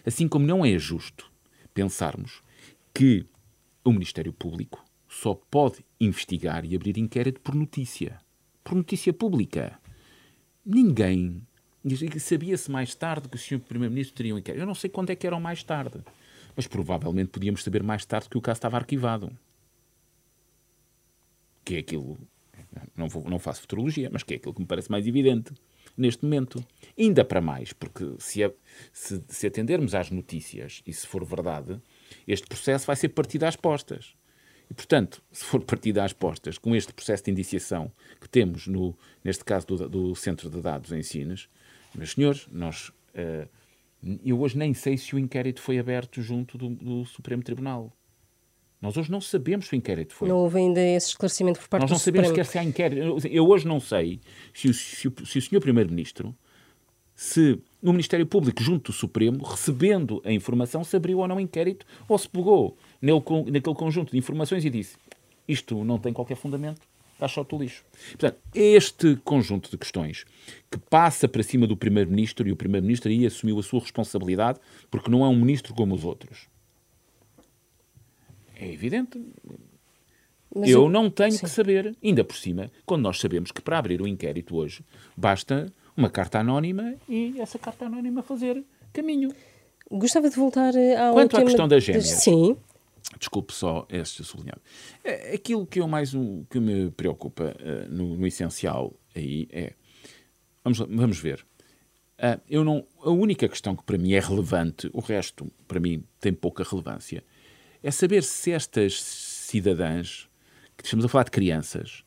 Assim 0.07 0.29
como 0.29 0.47
não 0.47 0.65
é 0.65 0.79
justo 0.79 1.31
pensarmos 1.75 2.41
que 2.95 3.27
o 3.85 3.93
Ministério 3.93 4.33
Público 4.33 4.85
só 5.09 5.35
pode 5.35 5.85
investigar 6.01 6.65
e 6.65 6.75
abrir 6.75 6.97
inquérito 6.99 7.41
por 7.41 7.55
notícia. 7.55 8.19
Por 8.65 8.75
notícia 8.75 9.13
pública. 9.13 9.79
Ninguém. 10.65 11.43
Sabia-se 12.19 12.71
mais 12.71 12.95
tarde 12.95 13.29
que 13.29 13.37
o 13.37 13.39
Sr. 13.39 13.61
Primeiro-Ministro 13.61 14.15
teria 14.15 14.35
um 14.35 14.39
inquérito. 14.39 14.63
Eu 14.63 14.67
não 14.67 14.75
sei 14.75 14.89
quando 14.89 15.11
é 15.11 15.17
que 15.17 15.27
eram 15.27 15.41
mais 15.41 15.63
tarde 15.63 16.03
mas 16.57 16.67
provavelmente 16.67 17.31
podíamos 17.31 17.63
saber 17.63 17.83
mais 17.83 18.05
tarde 18.05 18.29
que 18.29 18.39
o 18.39 18.41
caso 18.41 18.59
estava 18.59 18.77
arquivado. 18.77 19.31
Que 21.65 21.77
é 21.77 21.79
aquilo. 21.79 22.19
Não, 22.97 23.09
vou, 23.09 23.25
não 23.29 23.39
faço 23.39 23.61
futurologia, 23.63 24.11
mas 24.13 24.23
que 24.23 24.35
é 24.35 24.37
aquilo 24.37 24.55
que 24.55 24.61
me 24.61 24.67
parece 24.67 24.91
mais 24.91 25.07
evidente 25.07 25.53
neste 25.97 26.25
momento. 26.25 26.65
Ainda 26.99 27.25
para 27.25 27.41
mais, 27.41 27.73
porque 27.73 28.15
se, 28.19 28.41
se, 28.93 29.23
se 29.29 29.47
atendermos 29.47 29.95
às 29.95 30.11
notícias 30.11 30.83
e 30.87 30.93
se 30.93 31.07
for 31.07 31.25
verdade, 31.25 31.81
este 32.27 32.47
processo 32.47 32.87
vai 32.87 32.97
ser 32.97 33.09
partido 33.11 33.45
às 33.45 33.57
postas. 33.57 34.15
E, 34.71 34.75
portanto, 34.75 35.23
se 35.31 35.45
for 35.45 35.63
partido 35.63 35.99
às 35.99 36.13
postas 36.13 36.57
com 36.57 36.75
este 36.75 36.93
processo 36.93 37.25
de 37.25 37.31
indiciação 37.31 37.93
que 38.21 38.29
temos, 38.29 38.67
no, 38.67 38.97
neste 39.23 39.45
caso 39.45 39.67
do, 39.67 39.89
do 39.89 40.15
Centro 40.15 40.49
de 40.49 40.61
Dados 40.61 40.93
em 40.93 41.03
Sines, 41.03 41.49
meus 41.95 42.13
senhores, 42.13 42.49
nós. 42.51 42.89
Uh, 43.15 43.47
eu 44.25 44.41
hoje 44.41 44.59
nem 44.59 44.75
sei 44.75 44.97
se 44.97 45.15
o 45.15 45.19
inquérito 45.19 45.61
foi 45.61 45.79
aberto 45.79 46.21
junto 46.21 46.59
do, 46.59 46.71
do, 46.71 47.05
Supremo 47.05 47.43
Tribunal. 47.43 47.93
Nós 48.81 48.97
hoje 48.97 49.13
não 49.13 49.21
sabemos 49.21 49.67
se 49.67 49.75
o 49.75 49.77
inquérito 49.77 50.13
foi. 50.13 50.29
Não 50.29 50.39
houve 50.39 50.59
ainda 50.59 50.81
esse 50.81 51.09
esclarecimento 51.09 51.61
por 51.61 51.69
parte 51.69 51.83
Nós 51.83 51.91
não 51.91 51.99
do 51.99 52.01
sabemos 52.01 52.29
Supremo. 52.29 52.45
sequer 52.45 52.51
se 52.51 52.59
há 52.59 52.69
inquérito. 52.69 53.29
Eu 53.29 53.47
hoje 53.47 53.69
não 53.69 53.79
sei 53.79 54.21
se 54.53 54.69
o, 54.69 54.75
se 54.75 55.07
o, 55.07 55.27
se 55.27 55.39
o 55.39 55.43
senhor 55.43 55.61
Primeiro-Ministro, 55.61 56.35
se 57.15 57.59
o 57.83 57.91
Ministério 57.91 58.27
Público, 58.27 58.63
junto 58.63 58.93
do 58.93 58.97
Supremo, 58.97 59.45
recebendo 59.45 60.23
a 60.25 60.33
informação, 60.33 60.85
se 60.85 60.97
abriu 60.97 61.19
ou 61.19 61.29
não 61.29 61.41
inquérito 61.41 61.87
ou 62.09 62.17
se 62.19 62.29
pegou 62.29 62.77
naquele 63.01 63.77
conjunto 63.77 64.13
de 64.13 64.19
informações 64.19 64.65
e 64.65 64.71
disse 64.71 64.97
isto 65.47 65.85
não 65.85 65.99
tem 65.99 66.13
qualquer 66.13 66.37
fundamento, 66.37 66.81
taxa 67.19 67.41
o 67.41 67.59
lixo. 67.59 67.85
Portanto, 68.11 68.39
este 68.55 69.17
conjunto 69.25 69.71
de 69.71 69.77
questões 69.77 70.25
que 70.71 70.79
passa 70.79 71.29
para 71.29 71.43
cima 71.43 71.67
do 71.67 71.77
Primeiro-Ministro 71.77 72.49
e 72.49 72.53
o 72.53 72.57
Primeiro-Ministro 72.57 73.11
aí 73.11 73.27
assumiu 73.27 73.59
a 73.59 73.63
sua 73.63 73.81
responsabilidade 73.81 74.59
porque 74.91 75.11
não 75.11 75.25
é 75.25 75.29
um 75.29 75.37
ministro 75.37 75.75
como 75.75 75.95
os 75.95 76.05
outros. 76.05 76.49
É 78.57 78.71
evidente. 78.73 79.21
Mas 80.55 80.69
eu, 80.69 80.89
não 80.89 81.09
tenho 81.11 81.33
sim. 81.33 81.41
que 81.41 81.49
saber, 81.49 81.97
ainda 82.03 82.23
por 82.23 82.37
cima, 82.37 82.71
quando 82.85 83.03
nós 83.03 83.19
sabemos 83.19 83.51
que 83.51 83.63
para 83.63 83.79
abrir 83.79 84.03
o 84.03 84.07
inquérito 84.07 84.55
hoje 84.55 84.85
basta 85.17 85.73
uma 85.97 86.11
carta 86.11 86.39
anónima 86.39 86.95
e 87.09 87.41
essa 87.41 87.59
carta 87.59 87.87
anónima 87.87 88.23
fazer 88.23 88.65
caminho. 88.93 89.33
Gostava 89.91 90.31
de 90.31 90.37
voltar 90.37 90.73
ao 90.99 91.15
Quanto 91.15 91.33
tema... 91.33 91.43
à 91.43 91.47
questão 91.47 91.69
das 91.69 91.85
gêmeas. 91.85 92.07
Sim. 92.07 92.57
Desculpe 93.19 93.53
só 93.53 93.87
este 93.91 94.25
sublinhado. 94.25 94.61
É, 95.05 95.35
aquilo 95.35 95.67
que 95.67 95.81
eu 95.81 95.89
mais 95.89 96.13
que 96.49 96.59
me 96.59 96.91
preocupa 96.91 97.55
uh, 97.61 97.93
no, 97.93 98.17
no, 98.17 98.27
essencial 98.27 98.95
aí 99.15 99.49
é 99.51 99.75
vamos, 100.65 100.79
vamos 100.79 101.19
ver. 101.19 101.45
Uh, 102.19 102.41
eu 102.49 102.65
não, 102.65 102.87
a 103.03 103.11
única 103.11 103.49
questão 103.49 103.75
que 103.75 103.83
para 103.83 103.99
mim 103.99 104.13
é 104.13 104.21
relevante, 104.21 104.89
o 104.93 105.01
resto 105.01 105.51
para 105.67 105.81
mim 105.81 106.05
tem 106.21 106.33
pouca 106.33 106.63
relevância, 106.63 107.25
é 107.83 107.91
saber 107.91 108.23
se 108.23 108.53
estas 108.53 109.03
cidadãs, 109.03 110.29
que 110.77 110.85
estamos 110.85 111.05
a 111.05 111.09
falar 111.09 111.25
de 111.25 111.33
crianças, 111.33 112.05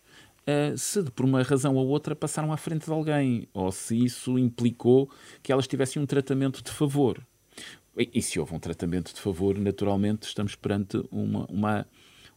uh, 0.48 0.78
se 0.78 1.04
por 1.12 1.26
uma 1.26 1.42
razão 1.44 1.76
ou 1.76 1.88
outra 1.88 2.16
passaram 2.16 2.52
à 2.52 2.58
frente 2.58 2.86
de 2.86 2.92
alguém, 2.92 3.48
ou 3.54 3.72
se 3.72 4.04
isso 4.04 4.38
implicou 4.38 5.10
que 5.42 5.52
elas 5.52 5.68
tivessem 5.68 6.02
um 6.02 6.06
tratamento 6.06 6.64
de 6.64 6.72
favor. 6.72 7.22
E, 7.98 8.22
se 8.22 8.40
houve 8.40 8.54
um 8.54 8.60
tratamento 8.60 9.14
de 9.14 9.22
favor, 9.22 9.58
naturalmente 9.58 10.28
estamos 10.28 10.54
perante 10.54 11.02
uma, 11.10 11.46
uma, 11.46 11.88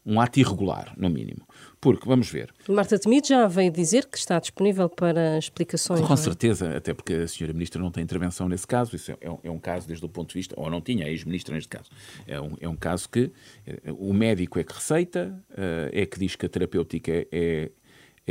um 0.06 0.20
ato 0.20 0.38
irregular, 0.38 0.94
no 0.96 1.10
mínimo. 1.10 1.46
Porque, 1.80 2.08
vamos 2.08 2.30
ver. 2.30 2.54
Marta 2.68 2.96
Temido 2.96 3.26
já 3.26 3.48
veio 3.48 3.70
dizer 3.72 4.06
que 4.06 4.16
está 4.16 4.38
disponível 4.38 4.88
para 4.88 5.36
explicações. 5.36 6.00
Com 6.00 6.14
é? 6.14 6.16
certeza, 6.16 6.76
até 6.76 6.94
porque 6.94 7.12
a 7.12 7.26
senhora 7.28 7.52
Ministra 7.52 7.82
não 7.82 7.90
tem 7.90 8.04
intervenção 8.04 8.48
nesse 8.48 8.68
caso. 8.68 8.94
Isso 8.94 9.10
é, 9.10 9.16
é, 9.20 9.50
um 9.50 9.58
caso, 9.58 9.88
desde 9.88 10.06
o 10.06 10.08
ponto 10.08 10.28
de 10.28 10.34
vista, 10.34 10.54
ou 10.56 10.70
não 10.70 10.80
tinha, 10.80 11.06
a 11.06 11.10
ex-ministra 11.10 11.56
neste 11.56 11.68
caso. 11.68 11.90
É 12.24 12.40
um, 12.40 12.56
é 12.60 12.68
um 12.68 12.76
caso 12.76 13.08
que 13.08 13.32
eh, 13.66 13.80
o 13.98 14.12
médico 14.12 14.60
é 14.60 14.64
que 14.64 14.72
receita, 14.72 15.36
eh, 15.56 15.90
é 15.92 16.06
que 16.06 16.20
diz 16.20 16.36
que 16.36 16.46
a 16.46 16.48
terapêutica 16.48 17.26
é, 17.32 17.72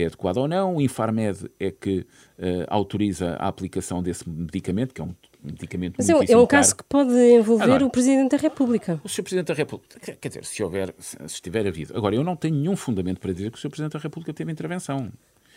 é 0.01 0.05
adequada 0.05 0.39
ou 0.39 0.47
não, 0.47 0.75
o 0.75 0.81
Infarmed 0.81 1.49
é 1.59 1.71
que 1.71 1.99
uh, 1.99 2.65
autoriza 2.67 3.35
a 3.39 3.47
aplicação 3.47 4.01
desse 4.01 4.27
medicamento, 4.29 4.93
que 4.93 5.01
é 5.01 5.03
um 5.03 5.15
medicamento 5.43 5.95
Mas 5.97 6.09
é, 6.09 6.13
é 6.31 6.37
um 6.37 6.45
caso 6.45 6.75
que 6.75 6.83
pode 6.83 7.13
envolver 7.13 7.63
agora, 7.63 7.85
o 7.85 7.89
Presidente 7.89 8.31
da 8.31 8.37
República. 8.37 8.99
O 9.03 9.09
Sr. 9.09 9.23
Presidente 9.23 9.47
da 9.47 9.53
República, 9.53 9.99
quer 10.19 10.27
dizer, 10.27 10.45
se 10.45 10.63
houver, 10.63 10.93
se 10.99 11.17
estiver 11.25 11.67
havido. 11.67 11.95
Agora, 11.95 12.15
eu 12.15 12.23
não 12.23 12.35
tenho 12.35 12.55
nenhum 12.55 12.75
fundamento 12.75 13.19
para 13.19 13.31
dizer 13.31 13.51
que 13.51 13.57
o 13.57 13.61
Sr. 13.61 13.69
Presidente 13.69 13.93
da 13.93 13.99
República 13.99 14.33
teve 14.33 14.51
intervenção. 14.51 15.11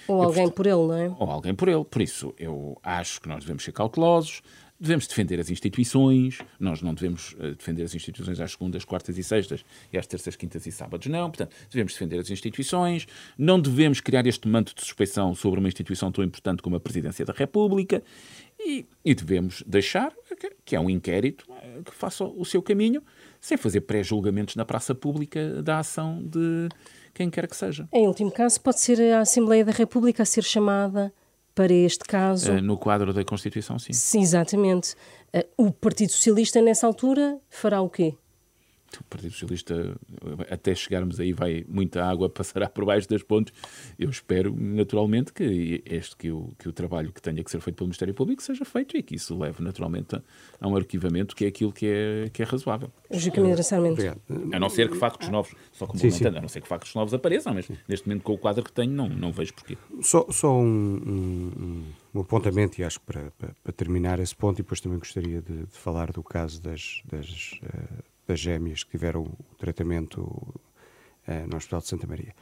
Ou 0.08 0.22
alguém 0.22 0.48
por 0.50 0.66
ele, 0.66 0.76
não 0.76 0.96
é? 0.96 1.14
Ou 1.18 1.30
alguém 1.30 1.54
por 1.54 1.68
ele. 1.68 1.84
Por 1.84 2.00
isso, 2.00 2.34
eu 2.38 2.76
acho 2.82 3.20
que 3.20 3.28
nós 3.28 3.40
devemos 3.40 3.62
ser 3.62 3.72
cautelosos, 3.72 4.42
devemos 4.80 5.06
defender 5.06 5.38
as 5.38 5.50
instituições, 5.50 6.38
nós 6.58 6.80
não 6.80 6.94
devemos 6.94 7.32
uh, 7.34 7.54
defender 7.54 7.82
as 7.82 7.94
instituições 7.94 8.40
às 8.40 8.52
segundas, 8.52 8.84
quartas 8.84 9.18
e 9.18 9.22
sextas 9.22 9.64
e 9.92 9.98
às 9.98 10.06
terças, 10.06 10.34
quintas 10.36 10.66
e 10.66 10.72
sábados, 10.72 11.06
não. 11.06 11.28
Portanto, 11.28 11.54
devemos 11.70 11.92
defender 11.92 12.18
as 12.18 12.30
instituições, 12.30 13.06
não 13.36 13.60
devemos 13.60 14.00
criar 14.00 14.26
este 14.26 14.48
manto 14.48 14.74
de 14.74 14.80
suspeição 14.80 15.34
sobre 15.34 15.60
uma 15.60 15.68
instituição 15.68 16.10
tão 16.10 16.24
importante 16.24 16.62
como 16.62 16.76
a 16.76 16.80
Presidência 16.80 17.24
da 17.26 17.34
República 17.34 18.02
e, 18.58 18.86
e 19.04 19.14
devemos 19.14 19.62
deixar 19.66 20.12
que, 20.38 20.50
que 20.64 20.76
é 20.76 20.80
um 20.80 20.88
inquérito 20.88 21.44
uh, 21.50 21.82
que 21.84 21.94
faça 21.94 22.24
o 22.24 22.44
seu 22.44 22.62
caminho 22.62 23.02
sem 23.38 23.58
fazer 23.58 23.82
pré-julgamentos 23.82 24.56
na 24.56 24.64
praça 24.64 24.94
pública 24.94 25.62
da 25.62 25.78
ação 25.78 26.22
de 26.22 26.68
quem 27.12 27.28
quer 27.28 27.46
que 27.46 27.56
seja. 27.56 27.86
Em 27.92 28.06
último 28.06 28.30
caso, 28.30 28.60
pode 28.60 28.80
ser 28.80 29.12
a 29.12 29.20
Assembleia 29.20 29.64
da 29.64 29.72
República 29.72 30.22
a 30.22 30.26
ser 30.26 30.42
chamada 30.42 31.12
para 31.54 31.72
este 31.72 32.04
caso. 32.04 32.52
Uh, 32.52 32.62
no 32.62 32.76
quadro 32.76 33.12
da 33.12 33.24
Constituição, 33.24 33.78
sim. 33.78 33.92
sim 33.92 34.22
exatamente. 34.22 34.94
Uh, 35.34 35.66
o 35.68 35.72
Partido 35.72 36.12
Socialista, 36.12 36.60
nessa 36.60 36.86
altura, 36.86 37.38
fará 37.48 37.80
o 37.80 37.88
quê? 37.88 38.14
O 38.98 39.04
Partido 39.04 39.32
Socialista, 39.32 39.96
até 40.50 40.74
chegarmos 40.74 41.20
aí, 41.20 41.32
vai 41.32 41.64
muita 41.68 42.04
água 42.04 42.28
passará 42.30 42.68
por 42.68 42.84
baixo 42.84 43.08
das 43.08 43.22
pontes. 43.22 43.52
Eu 43.98 44.10
espero, 44.10 44.54
naturalmente, 44.58 45.32
que 45.32 45.82
este 45.84 46.16
que 46.16 46.30
o, 46.30 46.52
que 46.58 46.68
o 46.68 46.72
trabalho 46.72 47.12
que 47.12 47.22
tenha 47.22 47.42
que 47.44 47.50
ser 47.50 47.60
feito 47.60 47.76
pelo 47.76 47.88
Ministério 47.88 48.14
Público 48.14 48.42
seja 48.42 48.64
feito 48.64 48.96
e 48.96 49.02
que 49.02 49.14
isso 49.14 49.38
leve, 49.38 49.62
naturalmente, 49.62 50.16
a, 50.16 50.22
a 50.60 50.68
um 50.68 50.76
arquivamento 50.76 51.36
que 51.36 51.44
é 51.44 51.48
aquilo 51.48 51.72
que 51.72 51.86
é, 51.86 52.30
que 52.32 52.42
é 52.42 52.44
razoável. 52.44 52.90
A 54.52 54.58
não 54.58 54.68
ser 54.68 54.88
que 54.88 54.96
factos 54.96 55.28
novos, 55.28 55.54
só 55.72 55.86
como 55.86 55.98
sim, 55.98 56.10
sim. 56.10 56.26
a 56.26 56.30
não 56.30 56.48
ser 56.48 56.60
que 56.60 56.68
factos 56.68 56.94
novos 56.94 57.14
apareçam, 57.14 57.54
mas 57.54 57.66
sim. 57.66 57.76
neste 57.88 58.06
momento, 58.08 58.22
com 58.22 58.32
o 58.32 58.38
quadro 58.38 58.64
que 58.64 58.72
tenho, 58.72 58.92
não, 58.92 59.08
não 59.08 59.32
vejo 59.32 59.54
porquê. 59.54 59.76
Só, 60.02 60.26
só 60.30 60.52
um, 60.56 60.64
um, 60.64 61.84
um 62.14 62.20
apontamento, 62.20 62.80
e 62.80 62.84
acho 62.84 63.00
que 63.00 63.06
para, 63.06 63.30
para, 63.38 63.54
para, 63.62 63.72
terminar 63.72 64.18
esse 64.18 64.34
ponto, 64.34 64.58
e 64.58 64.62
depois 64.62 64.80
também 64.80 64.98
gostaria 64.98 65.40
de, 65.42 65.66
de 65.66 65.76
falar 65.76 66.12
do 66.12 66.22
caso 66.22 66.60
das. 66.60 67.02
das 67.10 67.58
uh, 67.62 68.09
das 68.30 68.38
gêmeas 68.38 68.84
que 68.84 68.90
tiveram 68.90 69.22
o 69.22 69.54
tratamento 69.58 70.20
uh, 70.20 71.46
no 71.48 71.56
Hospital 71.56 71.80
de 71.80 71.88
Santa 71.88 72.06
Maria. 72.06 72.34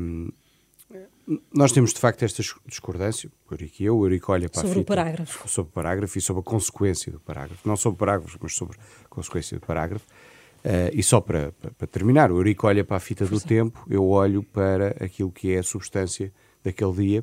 Um, 0.00 0.30
nós 1.52 1.72
temos 1.72 1.92
de 1.92 1.98
facto 1.98 2.22
esta 2.22 2.40
discordância, 2.64 3.28
o 3.50 3.54
Eurico 3.54 3.82
e 3.82 3.84
eu, 3.84 3.98
o 3.98 4.04
Eurico 4.04 4.30
olha 4.30 4.48
para 4.48 4.60
sobre 4.60 4.70
a 4.70 4.74
fita, 4.74 4.92
o 4.92 4.96
parágrafo. 4.96 5.48
Sobre 5.48 5.70
o 5.70 5.72
parágrafo 5.72 6.18
e 6.18 6.20
sobre 6.20 6.40
a 6.40 6.44
consequência 6.44 7.10
do 7.10 7.18
parágrafo. 7.18 7.68
Não 7.68 7.76
sobre 7.76 7.96
o 7.96 7.98
parágrafo, 7.98 8.38
mas 8.40 8.54
sobre 8.54 8.78
a 9.04 9.08
consequência 9.08 9.58
do 9.58 9.66
parágrafo. 9.66 10.06
Uh, 10.64 10.90
e 10.92 11.02
só 11.02 11.20
para, 11.20 11.50
para, 11.52 11.72
para, 11.72 11.86
terminar, 11.88 12.30
o 12.30 12.36
Eurico 12.36 12.68
olha 12.68 12.84
para 12.84 12.96
a 12.96 13.00
fita 13.00 13.26
do 13.26 13.40
tempo, 13.40 13.84
eu 13.90 14.06
olho 14.08 14.44
para 14.44 14.90
aquilo 15.04 15.32
que 15.32 15.52
é 15.52 15.58
a 15.58 15.62
substância 15.64 16.32
daquele 16.62 16.92
dia 16.92 17.22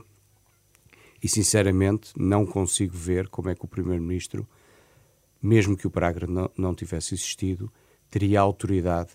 e, 1.22 1.30
sinceramente, 1.30 2.12
não 2.18 2.46
consigo 2.46 2.96
ver 2.96 3.30
como 3.30 3.50
é 3.50 3.56
que 3.56 3.64
o 3.64 3.68
Primeiro-Ministro 3.68 4.46
mesmo 5.44 5.76
que 5.76 5.86
o 5.86 5.92
parágrafo 5.92 6.32
não, 6.32 6.50
não 6.58 6.74
tivesse 6.74 7.14
existido, 7.14 7.70
teria 8.10 8.40
autoridade 8.40 9.12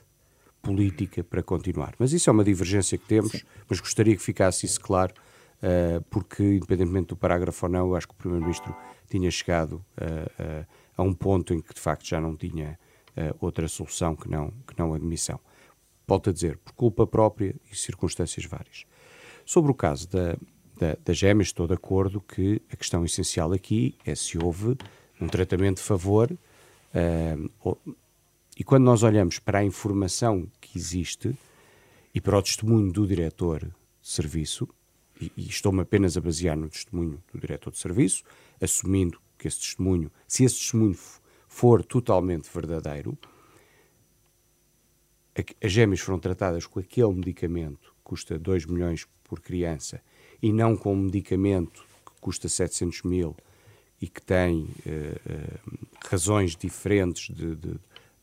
política 0.60 1.24
para 1.24 1.42
continuar. 1.42 1.94
Mas 1.98 2.12
isso 2.12 2.28
é 2.28 2.32
uma 2.32 2.44
divergência 2.44 2.98
que 2.98 3.06
temos, 3.06 3.32
Sim. 3.32 3.40
mas 3.66 3.80
gostaria 3.80 4.14
que 4.14 4.22
ficasse 4.22 4.66
isso 4.66 4.78
claro, 4.78 5.14
uh, 5.62 6.02
porque, 6.10 6.42
independentemente 6.42 7.08
do 7.08 7.16
parágrafo 7.16 7.64
ou 7.64 7.72
não, 7.72 7.86
eu 7.86 7.96
acho 7.96 8.06
que 8.06 8.12
o 8.12 8.16
Primeiro-Ministro 8.16 8.76
tinha 9.08 9.30
chegado 9.30 9.72
uh, 9.72 10.62
uh, 10.62 10.66
a 10.98 11.02
um 11.02 11.14
ponto 11.14 11.54
em 11.54 11.62
que, 11.62 11.72
de 11.72 11.80
facto, 11.80 12.06
já 12.06 12.20
não 12.20 12.36
tinha 12.36 12.78
outra 13.40 13.66
solução 13.66 14.14
que 14.14 14.30
não, 14.30 14.52
que 14.64 14.78
não 14.78 14.94
admissão. 14.94 15.40
Volto 16.06 16.30
a 16.30 16.32
dizer, 16.32 16.56
por 16.58 16.72
culpa 16.72 17.04
própria 17.04 17.52
e 17.68 17.74
circunstâncias 17.76 18.46
várias. 18.46 18.86
Sobre 19.44 19.72
o 19.72 19.74
caso 19.74 20.08
da, 20.08 20.36
da, 20.78 20.96
das 21.04 21.18
gêmeas, 21.18 21.48
estou 21.48 21.66
de 21.66 21.74
acordo 21.74 22.20
que 22.20 22.62
a 22.72 22.76
questão 22.76 23.04
essencial 23.04 23.52
aqui 23.52 23.96
é 24.06 24.14
se 24.14 24.38
houve 24.38 24.76
um 25.20 25.26
tratamento 25.26 25.78
de 25.78 25.82
favor 25.82 26.30
uh, 26.30 27.78
e 28.58 28.64
quando 28.64 28.84
nós 28.84 29.04
olhamos 29.04 29.38
para 29.38 29.60
a 29.60 29.64
informação 29.64 30.50
que 30.60 30.76
existe 30.76 31.36
e 32.12 32.20
para 32.20 32.36
o 32.36 32.42
testemunho 32.42 32.90
do 32.92 33.06
diretor 33.06 33.60
de 33.60 34.08
serviço, 34.08 34.68
e, 35.20 35.30
e 35.36 35.48
estou-me 35.48 35.82
apenas 35.82 36.16
a 36.16 36.20
basear 36.20 36.56
no 36.56 36.68
testemunho 36.68 37.22
do 37.32 37.38
diretor 37.38 37.70
de 37.70 37.78
serviço, 37.78 38.24
assumindo 38.60 39.20
que 39.38 39.46
esse 39.46 39.60
testemunho, 39.60 40.10
se 40.26 40.42
esse 40.42 40.56
testemunho 40.56 40.98
for 41.46 41.84
totalmente 41.84 42.50
verdadeiro, 42.52 43.16
as 45.62 45.70
gêmeas 45.70 46.00
foram 46.00 46.18
tratadas 46.18 46.66
com 46.66 46.80
aquele 46.80 47.12
medicamento 47.12 47.94
que 47.98 48.02
custa 48.02 48.36
2 48.36 48.66
milhões 48.66 49.06
por 49.22 49.40
criança 49.40 50.02
e 50.42 50.52
não 50.52 50.76
com 50.76 50.94
um 50.94 51.02
medicamento 51.02 51.86
que 52.04 52.20
custa 52.20 52.48
700 52.48 53.02
mil 53.04 53.36
e 54.00 54.08
que 54.08 54.22
tem 54.22 54.62
uh, 54.62 54.66
uh, 54.66 55.88
razões 56.08 56.54
diferentes 56.54 57.34
de, 57.34 57.56
de, 57.56 57.74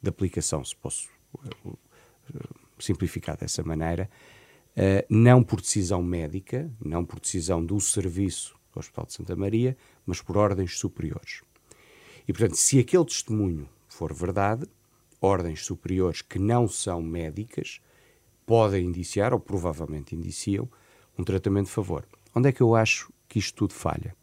de, 0.01 0.09
aplicação, 0.09 0.63
se 0.63 0.75
posso 0.75 1.09
uh, 1.33 1.77
simplificar 2.79 3.37
dessa 3.37 3.63
maneira, 3.63 4.09
não 5.09 5.41
por 5.41 5.61
decisão 5.61 6.03
médica, 6.03 6.69
não 6.83 7.05
por 7.05 7.17
decisão 7.21 7.65
do 7.65 7.79
serviço 7.79 8.53
do 8.73 8.79
Hospital 8.79 9.05
de 9.05 9.13
Santa 9.13 9.33
Maria, 9.33 9.77
mas 10.05 10.21
por 10.21 10.35
ordens 10.35 10.77
superiores. 10.77 11.41
E, 12.27 12.33
portanto, 12.33 12.57
se 12.57 12.77
aquele 12.77 13.05
testemunho 13.05 13.69
for 13.87 14.13
verdade, 14.13 14.67
ordens 15.21 15.63
superiores 15.65 16.21
que 16.21 16.37
não 16.37 16.67
são 16.67 17.01
médicas 17.01 17.79
podem 18.45 18.85
indiciar, 18.85 19.33
ou 19.33 19.39
provavelmente 19.39 20.13
indiciam, 20.13 20.69
um 21.17 21.23
tratamento 21.23 21.67
de 21.67 21.71
favor. 21.71 22.05
Onde 22.35 22.49
é 22.49 22.51
que 22.51 22.61
eu 22.61 22.75
acho 22.75 23.13
que 23.29 23.39
isto 23.39 23.55
tudo 23.55 23.73
falha? 23.73 24.13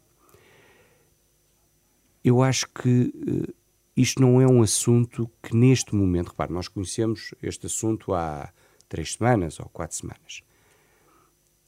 Eu 2.23 2.41
acho 2.41 2.67
que 2.69 3.13
uh, 3.15 3.53
isto 3.95 4.21
não 4.21 4.41
é 4.41 4.47
um 4.47 4.61
assunto 4.61 5.29
que 5.41 5.55
neste 5.55 5.93
momento, 5.93 6.29
repare, 6.29 6.53
nós 6.53 6.67
conhecemos 6.67 7.33
este 7.41 7.65
assunto 7.65 8.13
há 8.13 8.51
três 8.87 9.13
semanas 9.13 9.59
ou 9.59 9.67
quatro 9.67 9.97
semanas. 9.97 10.41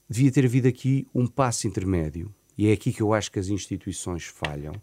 Devia 0.09 0.31
ter 0.31 0.45
havido 0.45 0.67
aqui 0.67 1.07
um 1.13 1.27
passo 1.27 1.67
intermédio, 1.67 2.33
e 2.57 2.67
é 2.67 2.73
aqui 2.73 2.93
que 2.93 3.01
eu 3.01 3.13
acho 3.13 3.31
que 3.31 3.39
as 3.39 3.49
instituições 3.49 4.25
falham, 4.25 4.73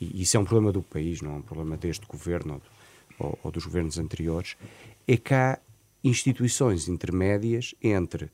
e 0.00 0.22
isso 0.22 0.36
é 0.36 0.40
um 0.40 0.44
problema 0.44 0.72
do 0.72 0.82
país, 0.82 1.20
não 1.20 1.32
é 1.32 1.34
um 1.36 1.42
problema 1.42 1.76
deste 1.76 2.06
governo 2.06 2.62
ou, 3.18 3.38
ou 3.42 3.50
dos 3.50 3.64
governos 3.64 3.98
anteriores, 3.98 4.56
é 5.06 5.16
que 5.16 5.34
há 5.34 5.58
instituições 6.04 6.88
intermédias 6.88 7.74
entre 7.82 8.30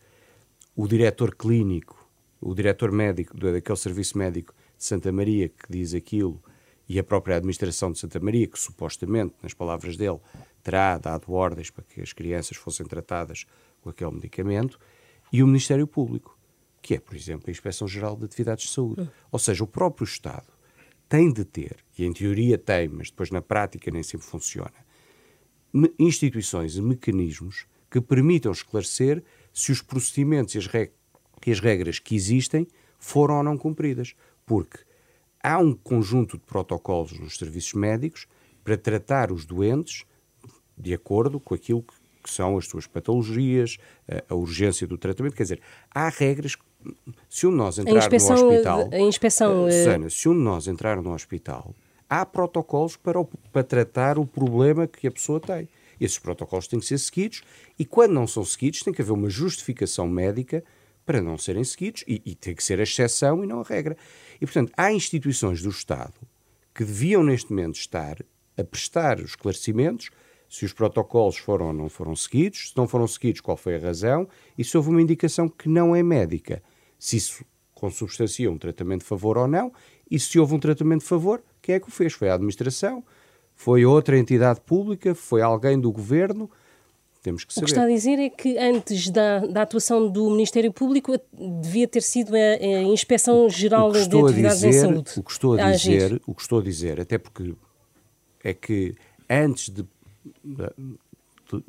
o 0.76 0.86
diretor 0.86 1.34
clínico, 1.34 2.06
o 2.40 2.54
diretor 2.54 2.92
médico 2.92 3.36
daquele 3.38 3.78
serviço 3.78 4.18
médico 4.18 4.54
de 4.76 4.84
Santa 4.84 5.10
Maria 5.10 5.48
que 5.48 5.64
diz 5.70 5.94
aquilo 5.94 6.42
e 6.88 6.98
a 6.98 7.04
própria 7.04 7.36
administração 7.36 7.90
de 7.90 7.98
Santa 7.98 8.20
Maria, 8.20 8.46
que 8.46 8.58
supostamente, 8.58 9.34
nas 9.42 9.54
palavras 9.54 9.96
dele, 9.96 10.20
terá 10.62 10.98
dado 10.98 11.32
ordens 11.32 11.70
para 11.70 11.84
que 11.84 12.00
as 12.00 12.12
crianças 12.12 12.56
fossem 12.56 12.86
tratadas 12.86 13.46
com 13.80 13.90
aquele 13.90 14.12
medicamento, 14.12 14.78
e 15.32 15.42
o 15.42 15.46
Ministério 15.46 15.86
Público, 15.86 16.38
que 16.80 16.94
é, 16.94 17.00
por 17.00 17.16
exemplo, 17.16 17.44
a 17.48 17.50
Inspeção 17.50 17.88
Geral 17.88 18.16
de 18.16 18.26
Atividades 18.26 18.66
de 18.66 18.72
Saúde. 18.72 19.10
Ou 19.32 19.38
seja, 19.38 19.64
o 19.64 19.66
próprio 19.66 20.04
Estado 20.04 20.52
tem 21.08 21.32
de 21.32 21.44
ter, 21.44 21.78
e 21.98 22.04
em 22.04 22.12
teoria 22.12 22.58
tem, 22.58 22.88
mas 22.88 23.10
depois 23.10 23.30
na 23.30 23.40
prática 23.40 23.90
nem 23.90 24.02
sempre 24.02 24.26
funciona, 24.26 24.72
instituições 25.98 26.76
e 26.76 26.82
mecanismos 26.82 27.66
que 27.90 28.00
permitam 28.00 28.52
esclarecer 28.52 29.22
se 29.52 29.72
os 29.72 29.80
procedimentos 29.80 30.54
e 30.54 30.58
as 31.50 31.60
regras 31.60 31.98
que 31.98 32.14
existem 32.14 32.66
foram 32.98 33.36
ou 33.36 33.42
não 33.42 33.56
cumpridas. 33.56 34.14
Porque 34.46 34.78
há 35.44 35.58
um 35.58 35.74
conjunto 35.74 36.38
de 36.38 36.44
protocolos 36.44 37.12
nos 37.18 37.36
serviços 37.36 37.74
médicos 37.74 38.26
para 38.64 38.78
tratar 38.78 39.30
os 39.30 39.44
doentes 39.44 40.06
de 40.76 40.94
acordo 40.94 41.38
com 41.38 41.54
aquilo 41.54 41.82
que, 41.82 41.94
que 42.22 42.30
são 42.30 42.56
as 42.56 42.66
suas 42.66 42.86
patologias, 42.86 43.76
a, 44.08 44.32
a, 44.32 44.34
urgência 44.34 44.86
do 44.86 44.96
tratamento. 44.96 45.36
Quer 45.36 45.42
dizer, 45.42 45.60
há 45.94 46.08
regras. 46.08 46.56
Se 47.28 47.46
um 47.46 47.50
de 47.50 47.56
nós 47.56 47.78
entrar 47.78 48.10
no 48.10 48.16
hospital. 48.16 48.88
A 48.90 48.98
inspeção. 48.98 49.66
Uh, 49.66 49.70
Susana, 49.70 50.10
se 50.10 50.28
um 50.28 50.32
de 50.32 50.40
nós 50.40 50.66
entrar 50.66 51.00
no 51.02 51.12
hospital, 51.12 51.74
há 52.08 52.24
protocolos 52.24 52.96
para, 52.96 53.20
o, 53.20 53.26
para 53.52 53.62
tratar 53.62 54.18
o 54.18 54.26
problema 54.26 54.86
que 54.86 55.06
a 55.06 55.10
pessoa 55.10 55.38
tem. 55.38 55.68
Esses 56.00 56.18
protocolos 56.18 56.66
têm 56.66 56.80
que 56.80 56.86
ser 56.86 56.98
seguidos 56.98 57.42
e, 57.78 57.84
quando 57.84 58.12
não 58.12 58.26
são 58.26 58.44
seguidos, 58.44 58.82
tem 58.82 58.92
que 58.92 59.02
haver 59.02 59.12
uma 59.12 59.28
justificação 59.28 60.08
médica 60.08 60.64
para 61.04 61.22
não 61.22 61.36
serem 61.38 61.64
seguidos 61.64 62.04
e, 62.06 62.22
e 62.24 62.34
tem 62.34 62.54
que 62.54 62.64
ser 62.64 62.80
a 62.80 62.82
exceção 62.82 63.42
e 63.44 63.46
não 63.46 63.60
a 63.60 63.64
regra. 63.64 63.96
E, 64.40 64.46
portanto, 64.46 64.72
há 64.76 64.92
instituições 64.92 65.62
do 65.62 65.68
Estado 65.68 66.14
que 66.74 66.84
deviam, 66.84 67.22
neste 67.22 67.50
momento, 67.50 67.76
estar 67.76 68.18
a 68.56 68.64
prestar 68.64 69.18
os 69.18 69.30
esclarecimentos 69.30 70.10
se 70.48 70.64
os 70.64 70.72
protocolos 70.72 71.36
foram 71.36 71.66
ou 71.66 71.72
não 71.72 71.88
foram 71.88 72.14
seguidos, 72.14 72.70
se 72.70 72.76
não 72.76 72.86
foram 72.86 73.06
seguidos, 73.08 73.40
qual 73.40 73.56
foi 73.56 73.76
a 73.76 73.78
razão 73.80 74.28
e 74.56 74.64
se 74.64 74.76
houve 74.76 74.90
uma 74.90 75.02
indicação 75.02 75.48
que 75.48 75.68
não 75.68 75.96
é 75.96 76.02
médica, 76.02 76.62
se 76.98 77.16
isso 77.16 77.44
consubstancia 77.74 78.50
um 78.50 78.56
tratamento 78.56 79.00
de 79.00 79.06
favor 79.06 79.36
ou 79.36 79.48
não, 79.48 79.72
e 80.10 80.18
se 80.18 80.38
houve 80.38 80.54
um 80.54 80.58
tratamento 80.58 81.00
de 81.00 81.08
favor, 81.08 81.42
quem 81.60 81.74
é 81.74 81.80
que 81.80 81.88
o 81.88 81.90
fez? 81.90 82.12
Foi 82.12 82.28
a 82.28 82.34
administração? 82.34 83.04
Foi 83.54 83.84
outra 83.84 84.18
entidade 84.18 84.60
pública? 84.60 85.14
Foi 85.14 85.42
alguém 85.42 85.78
do 85.78 85.90
governo? 85.90 86.50
Temos 87.24 87.42
que 87.42 87.54
saber. 87.54 87.64
O 87.64 87.66
que 87.66 87.72
está 87.72 87.84
a 87.84 87.88
dizer 87.88 88.18
é 88.18 88.28
que 88.28 88.58
antes 88.58 89.08
da, 89.08 89.38
da 89.46 89.62
atuação 89.62 90.10
do 90.10 90.28
Ministério 90.28 90.70
Público 90.70 91.18
devia 91.62 91.88
ter 91.88 92.02
sido 92.02 92.34
a, 92.36 92.38
a 92.38 92.82
Inspeção 92.82 93.48
Geral 93.48 93.90
de 93.92 94.00
Atividades 94.00 94.60
dizer, 94.60 94.68
em 94.68 94.72
Saúde. 94.74 95.10
O 95.16 95.22
que 95.22 95.32
estou 95.32 95.58
a, 95.58 95.72
dizer, 95.72 96.22
o 96.26 96.34
que 96.34 96.42
estou 96.42 96.60
a 96.60 96.62
dizer, 96.62 97.00
até 97.00 97.16
porque 97.16 97.54
é 98.44 98.52
que 98.52 98.94
antes 99.28 99.70
de, 99.70 99.86
da, 100.44 100.70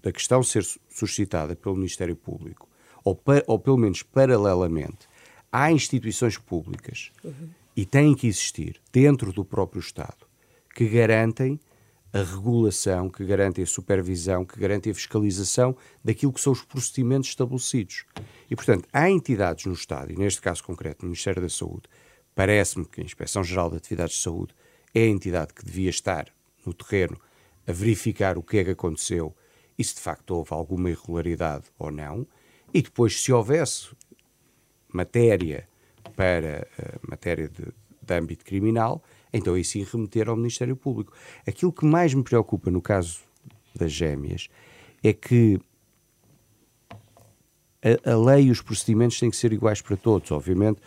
da 0.04 0.12
questão 0.12 0.44
ser 0.44 0.66
suscitada 0.90 1.56
pelo 1.56 1.76
Ministério 1.76 2.18
Público, 2.18 2.68
ou, 3.02 3.18
ou 3.48 3.58
pelo 3.58 3.78
menos 3.78 4.04
paralelamente, 4.04 5.08
há 5.50 5.72
instituições 5.72 6.38
públicas 6.38 7.14
uhum. 7.24 7.50
e 7.78 7.86
têm 7.86 8.14
que 8.14 8.28
existir 8.28 8.82
dentro 8.92 9.32
do 9.32 9.46
próprio 9.46 9.80
Estado 9.80 10.28
que 10.76 10.86
garantem 10.86 11.58
a 12.16 12.24
regulação, 12.24 13.10
que 13.10 13.26
garantem 13.26 13.62
a 13.62 13.68
supervisão, 13.68 14.46
que 14.46 14.58
garantem 14.58 14.90
a 14.90 14.96
fiscalização 14.96 15.76
daquilo 16.02 16.32
que 16.32 16.40
são 16.40 16.54
os 16.54 16.62
procedimentos 16.62 17.28
estabelecidos. 17.28 18.06
E, 18.50 18.56
portanto, 18.56 18.88
há 18.94 19.12
entidades 19.12 19.66
no 19.66 19.74
Estado, 19.74 20.14
e 20.14 20.16
neste 20.16 20.40
caso 20.40 20.64
concreto, 20.64 21.02
no 21.02 21.10
Ministério 21.10 21.42
da 21.42 21.50
Saúde, 21.50 21.90
parece-me 22.34 22.86
que 22.86 23.02
a 23.02 23.04
Inspeção 23.04 23.44
Geral 23.44 23.70
de 23.70 23.76
Atividades 23.76 24.16
de 24.16 24.22
Saúde 24.22 24.56
é 24.94 25.02
a 25.02 25.08
entidade 25.08 25.54
que 25.54 25.66
devia 25.66 25.90
estar 25.90 26.28
no 26.66 26.74
terreno 26.74 27.20
a 27.68 27.74
verificar 27.74 28.38
o 28.38 28.44
que 28.44 28.60
é 28.60 28.64
que 28.64 28.72
aconteceu 28.72 29.36
e 29.78 29.84
se 29.84 29.96
de 29.96 30.00
facto 30.00 30.32
houve 30.32 30.54
alguma 30.54 30.90
irregularidade 30.90 31.66
ou 31.78 31.92
não, 31.92 32.26
e 32.74 32.82
depois, 32.82 33.22
se 33.22 33.34
houvesse 33.34 33.90
matéria 34.88 35.68
para 36.16 36.66
uh, 36.80 37.10
matéria 37.10 37.50
de, 37.50 37.66
de 38.02 38.14
âmbito 38.14 38.46
criminal, 38.46 39.04
então 39.38 39.54
aí 39.54 39.64
sim 39.64 39.84
remeter 39.84 40.30
ao 40.30 40.36
Ministério 40.36 40.76
Público. 40.76 41.14
Aquilo 41.48 41.72
que 41.72 41.86
mais 41.86 42.14
me 42.14 42.24
preocupa 42.24 42.72
no 42.72 42.82
caso 42.82 43.20
das 43.76 43.92
gêmeas 43.92 44.48
é 45.04 45.14
que 45.14 45.60
a, 47.84 48.12
a 48.12 48.18
lei 48.18 48.46
e 48.46 48.52
os 48.52 48.62
procedimentos 48.62 49.20
têm 49.20 49.30
que 49.30 49.38
ser 49.38 49.54
iguais 49.54 49.82
para 49.82 49.96
todos, 49.96 50.32
obviamente, 50.32 50.80
uh, 50.80 50.82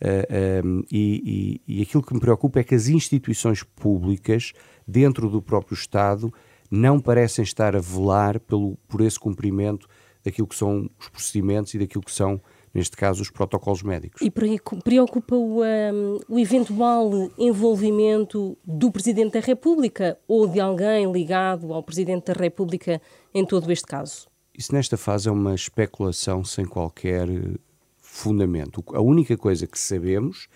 eh, 0.00 0.62
um, 0.62 0.80
eh, 0.80 0.84
e, 0.90 1.60
e, 1.66 1.78
e 1.78 1.82
aquilo 1.82 2.02
que 2.02 2.12
me 2.12 2.20
preocupa 2.20 2.60
é 2.60 2.64
que 2.64 2.74
as 2.74 2.88
instituições 2.88 3.62
públicas, 3.62 4.52
dentro 4.86 5.30
do 5.30 5.40
próprio 5.40 5.74
Estado, 5.74 6.32
não 6.70 7.00
parecem 7.00 7.42
estar 7.42 7.74
a 7.74 7.80
velar 7.80 8.38
pelo, 8.40 8.76
por 8.86 9.00
esse 9.00 9.18
cumprimento 9.18 9.88
daquilo 10.24 10.46
que 10.46 10.54
são 10.54 10.90
os 10.98 11.08
procedimentos 11.08 11.72
e 11.74 11.78
daquilo 11.78 12.02
que 12.02 12.12
são 12.12 12.40
neste 12.74 12.96
caso, 12.96 13.22
os 13.22 13.30
protocolos 13.30 13.82
médicos. 13.82 14.22
E 14.22 14.30
preocupa 14.30 15.34
o, 15.34 15.62
um, 15.62 16.20
o 16.28 16.38
eventual 16.38 17.10
envolvimento 17.38 18.56
do 18.64 18.90
Presidente 18.90 19.34
da 19.34 19.40
República 19.40 20.18
ou 20.26 20.46
de 20.46 20.60
alguém 20.60 21.10
ligado 21.10 21.72
ao 21.72 21.82
Presidente 21.82 22.32
da 22.32 22.40
República 22.40 23.00
em 23.34 23.44
todo 23.44 23.70
este 23.70 23.86
caso? 23.86 24.26
Isso, 24.56 24.74
nesta 24.74 24.96
fase, 24.96 25.28
é 25.28 25.32
uma 25.32 25.54
especulação 25.54 26.44
sem 26.44 26.64
qualquer 26.64 27.28
eh, 27.28 27.54
fundamento. 27.98 28.84
A 28.94 29.00
única 29.00 29.36
coisa 29.36 29.66
que 29.66 29.78
sabemos 29.78 30.48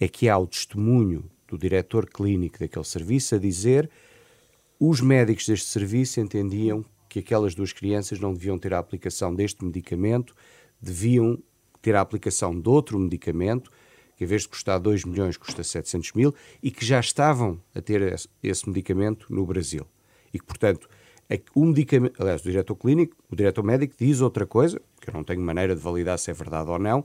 é 0.00 0.08
que 0.08 0.28
há 0.28 0.36
o 0.36 0.46
testemunho 0.46 1.24
do 1.46 1.56
diretor 1.56 2.06
clínico 2.06 2.58
daquele 2.58 2.84
serviço 2.84 3.36
a 3.36 3.38
dizer 3.38 3.88
os 4.78 5.00
médicos 5.00 5.46
deste 5.46 5.68
serviço 5.68 6.20
entendiam 6.20 6.84
que 7.08 7.20
aquelas 7.20 7.54
duas 7.54 7.72
crianças 7.72 8.20
não 8.20 8.34
deviam 8.34 8.58
ter 8.58 8.74
a 8.74 8.78
aplicação 8.78 9.34
deste 9.34 9.64
medicamento, 9.64 10.34
deviam 10.80 11.38
ter 11.86 11.94
a 11.94 12.00
aplicação 12.00 12.60
de 12.60 12.68
outro 12.68 12.98
medicamento, 12.98 13.70
que 14.16 14.24
em 14.24 14.26
vez 14.26 14.42
de 14.42 14.48
custar 14.48 14.80
2 14.80 15.04
milhões, 15.04 15.36
custa 15.36 15.62
700 15.62 16.14
mil, 16.14 16.34
e 16.60 16.68
que 16.68 16.84
já 16.84 16.98
estavam 16.98 17.62
a 17.72 17.80
ter 17.80 18.16
esse 18.42 18.68
medicamento 18.68 19.32
no 19.32 19.46
Brasil. 19.46 19.86
E 20.34 20.40
que, 20.40 20.44
portanto, 20.44 20.88
o 21.54 21.64
medicamento, 21.64 22.20
aliás, 22.20 22.40
o 22.40 22.44
diretor 22.44 22.74
clínico, 22.74 23.16
o 23.30 23.36
diretor 23.36 23.62
médico 23.62 23.94
diz 23.96 24.20
outra 24.20 24.44
coisa, 24.44 24.82
que 25.00 25.08
eu 25.08 25.14
não 25.14 25.22
tenho 25.22 25.40
maneira 25.40 25.76
de 25.76 25.80
validar 25.80 26.18
se 26.18 26.28
é 26.28 26.34
verdade 26.34 26.68
ou 26.68 26.78
não, 26.80 27.04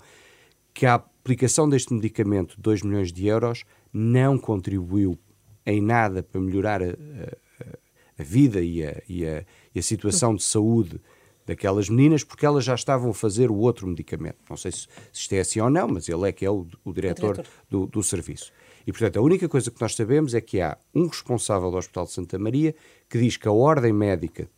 que 0.73 0.87
a 0.87 0.95
aplicação 0.95 1.69
deste 1.69 1.93
medicamento 1.93 2.55
de 2.55 2.61
2 2.63 2.81
milhões 2.81 3.13
de 3.13 3.27
euros 3.27 3.65
não 3.93 4.35
contribuiu 4.35 5.15
em 5.63 5.79
nada 5.79 6.23
para 6.23 6.41
melhorar 6.41 6.81
a, 6.81 6.87
a, 6.87 7.77
a 8.17 8.23
vida 8.23 8.59
e 8.59 8.83
a, 8.83 8.99
e 9.07 9.23
e 9.75 9.79
a 9.79 9.83
situação 9.83 10.33
de 10.33 10.41
saúde 10.41 10.99
daquelas 11.45 11.89
meninas, 11.89 12.23
porque 12.23 12.45
elas 12.45 12.63
já 12.63 12.75
estavam 12.75 13.11
a 13.11 13.13
fazer 13.13 13.49
o 13.49 13.55
outro 13.55 13.87
medicamento. 13.87 14.37
Não 14.49 14.57
sei 14.57 14.71
se, 14.71 14.87
se 15.11 15.21
isto 15.21 15.33
é 15.33 15.39
assim 15.39 15.59
ou 15.59 15.69
não, 15.69 15.87
mas 15.87 16.07
ele 16.07 16.27
é 16.27 16.31
que 16.31 16.45
é 16.45 16.49
o, 16.49 16.67
o 16.83 16.93
diretor, 16.93 17.31
o 17.31 17.33
diretor. 17.33 17.51
Do, 17.69 17.85
do 17.87 18.03
serviço. 18.03 18.51
E, 18.85 18.91
portanto, 18.91 19.17
a 19.17 19.21
única 19.21 19.47
coisa 19.47 19.69
que 19.69 19.79
nós 19.79 19.95
sabemos 19.95 20.33
é 20.33 20.41
que 20.41 20.59
há 20.59 20.77
um 20.93 21.07
responsável 21.07 21.69
do 21.69 21.77
Hospital 21.77 22.05
de 22.05 22.11
Santa 22.11 22.39
Maria 22.39 22.75
que 23.09 23.19
diz 23.19 23.37
que 23.37 23.47
a 23.47 23.51
ordem 23.51 23.93
médica 23.93 24.49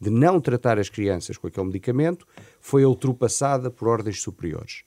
de 0.00 0.10
não 0.10 0.40
tratar 0.40 0.78
as 0.78 0.88
crianças 0.88 1.36
com 1.36 1.46
aquele 1.46 1.66
medicamento 1.66 2.26
foi 2.60 2.84
ultrapassada 2.84 3.70
por 3.70 3.88
ordens 3.88 4.22
superiores. 4.22 4.84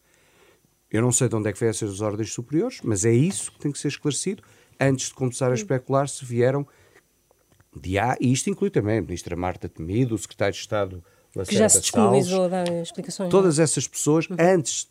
Eu 0.89 1.01
não 1.01 1.11
sei 1.11 1.27
de 1.27 1.35
onde 1.35 1.49
é 1.49 1.53
que 1.53 1.59
vêm 1.59 1.69
essas 1.69 2.01
ordens 2.01 2.33
superiores, 2.33 2.79
mas 2.83 3.05
é 3.05 3.11
isso 3.11 3.51
que 3.51 3.59
tem 3.59 3.71
que 3.71 3.79
ser 3.79 3.87
esclarecido 3.89 4.43
antes 4.79 5.07
de 5.07 5.13
começar 5.13 5.51
a 5.51 5.55
especular 5.55 6.07
se 6.07 6.25
vieram 6.25 6.67
de 7.75 7.97
A, 7.97 8.15
e 8.19 8.31
isto 8.31 8.49
inclui 8.49 8.69
também 8.69 8.99
a 8.99 9.01
ministra 9.01 9.35
Marta 9.35 9.67
Temido, 9.67 10.13
o 10.13 10.17
secretário 10.17 10.53
de 10.53 10.59
Estado 10.59 11.03
que 11.47 11.55
já 11.55 11.67
se 11.67 11.81
disponibilizou 11.81 12.45
a 12.45 12.47
dar 12.47 12.71
explicações. 12.81 13.27
É? 13.27 13.31
Todas 13.31 13.57
essas 13.57 13.87
pessoas, 13.87 14.29
uhum. 14.29 14.37
antes, 14.39 14.87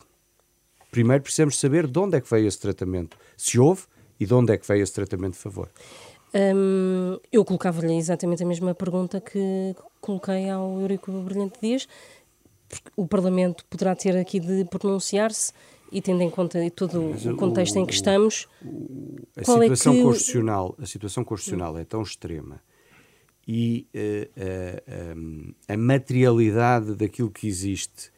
primeiro 0.91 1.23
precisamos 1.23 1.59
saber 1.59 1.87
de 1.87 1.99
onde 1.99 2.17
é 2.17 2.21
que 2.21 2.29
veio 2.29 2.49
esse 2.49 2.59
tratamento, 2.59 3.17
se 3.37 3.59
houve 3.59 3.83
e 4.19 4.27
de 4.27 4.35
onde 4.35 4.53
é 4.53 4.59
que 4.59 4.67
veio 4.67 4.83
esse 4.83 4.93
tratamento 4.93 5.35
de 5.35 5.39
favor. 5.39 5.69
Hum, 6.35 7.19
eu 7.31 7.45
colocava-lhe 7.45 7.95
exatamente 7.95 8.43
a 8.43 8.47
mesma 8.47 8.75
pergunta 8.75 9.21
que 9.21 9.75
coloquei 10.01 10.49
ao 10.49 10.81
Eurico 10.81 11.13
Brilhante 11.13 11.61
Dias. 11.61 11.87
O 12.97 13.07
Parlamento 13.07 13.65
poderá 13.67 13.95
ter 13.95 14.17
aqui 14.17 14.41
de 14.41 14.65
pronunciar-se 14.65 15.53
e 15.93 16.01
tendo 16.01 16.23
em 16.23 16.31
conta 16.31 16.59
todo 16.71 17.11
Mas 17.11 17.27
o 17.27 17.37
contexto 17.37 17.77
o, 17.77 17.79
em 17.81 17.87
que 17.87 17.93
estamos, 17.93 18.49
o, 18.65 19.17
a 19.37 19.41
é 19.43 19.45
situação 19.45 19.93
é 19.93 19.97
que... 19.97 20.03
constitucional, 20.03 20.75
a 20.81 20.87
situação 20.87 21.23
constitucional 21.23 21.79
é 21.79 21.85
tão 21.85 22.01
extrema 22.01 22.63
e 23.47 23.89
uh, 23.95 25.19
uh, 25.19 25.55
a 25.69 25.77
materialidade 25.77 26.95
daquilo 26.95 27.31
que 27.31 27.47
existe 27.47 28.13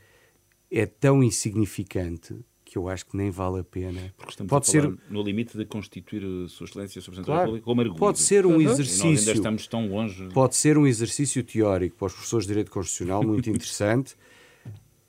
é 0.70 0.86
tão 0.86 1.22
insignificante 1.22 2.34
que 2.64 2.78
eu 2.78 2.88
acho 2.88 3.06
que 3.06 3.16
nem 3.16 3.30
vale 3.30 3.60
a 3.60 3.64
pena. 3.64 4.12
Porque 4.16 4.32
estamos 4.32 4.50
pode 4.50 4.66
ser 4.66 4.92
no 5.08 5.22
limite 5.22 5.56
de 5.56 5.64
constituir 5.64 6.24
a 6.24 6.48
Sua 6.48 6.64
Excelência 6.64 7.00
sobre 7.00 7.22
claro, 7.22 7.40
República 7.42 7.64
como 7.64 7.80
arguido. 7.80 7.98
Pode 7.98 8.18
ser 8.18 8.44
um 8.44 8.60
exercício. 8.60 9.06
ainda 9.06 9.32
estamos 9.32 9.66
tão 9.68 9.88
longe. 9.88 10.28
Pode 10.34 10.56
ser 10.56 10.76
um 10.76 10.86
exercício 10.86 11.42
teórico 11.44 11.96
para 11.96 12.06
os 12.06 12.12
professores 12.12 12.46
de 12.46 12.48
Direito 12.48 12.70
Constitucional 12.72 13.22
muito 13.22 13.48
interessante 13.50 14.16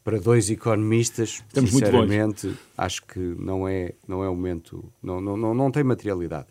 para 0.03 0.19
dois 0.19 0.51
economistas, 0.51 1.43
Estamos 1.47 1.71
sinceramente, 1.71 2.55
acho 2.77 3.03
que 3.07 3.19
não 3.19 3.67
é, 3.67 3.95
não 4.07 4.23
é 4.23 4.29
o 4.29 4.35
momento, 4.35 4.93
não, 5.01 5.19
não, 5.19 5.35
não, 5.35 5.51
não 5.55 5.71
tem 5.71 5.83
materialidade. 5.83 6.45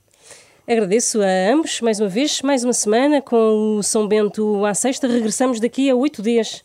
Agradeço 0.67 1.21
a 1.21 1.53
ambos 1.53 1.83
mais 1.83 2.01
uma 2.01 2.09
vez, 2.09 2.41
mais 2.41 2.65
uma 2.65 2.73
semana 2.73 3.21
com 3.21 3.77
o 3.77 3.83
São 3.83 4.09
Bento 4.09 4.65
à 4.65 4.73
sexta. 4.73 5.07
Regressamos 5.07 5.61
daqui 5.61 5.91
a 5.91 5.95
oito 5.95 6.23
dias. 6.23 6.65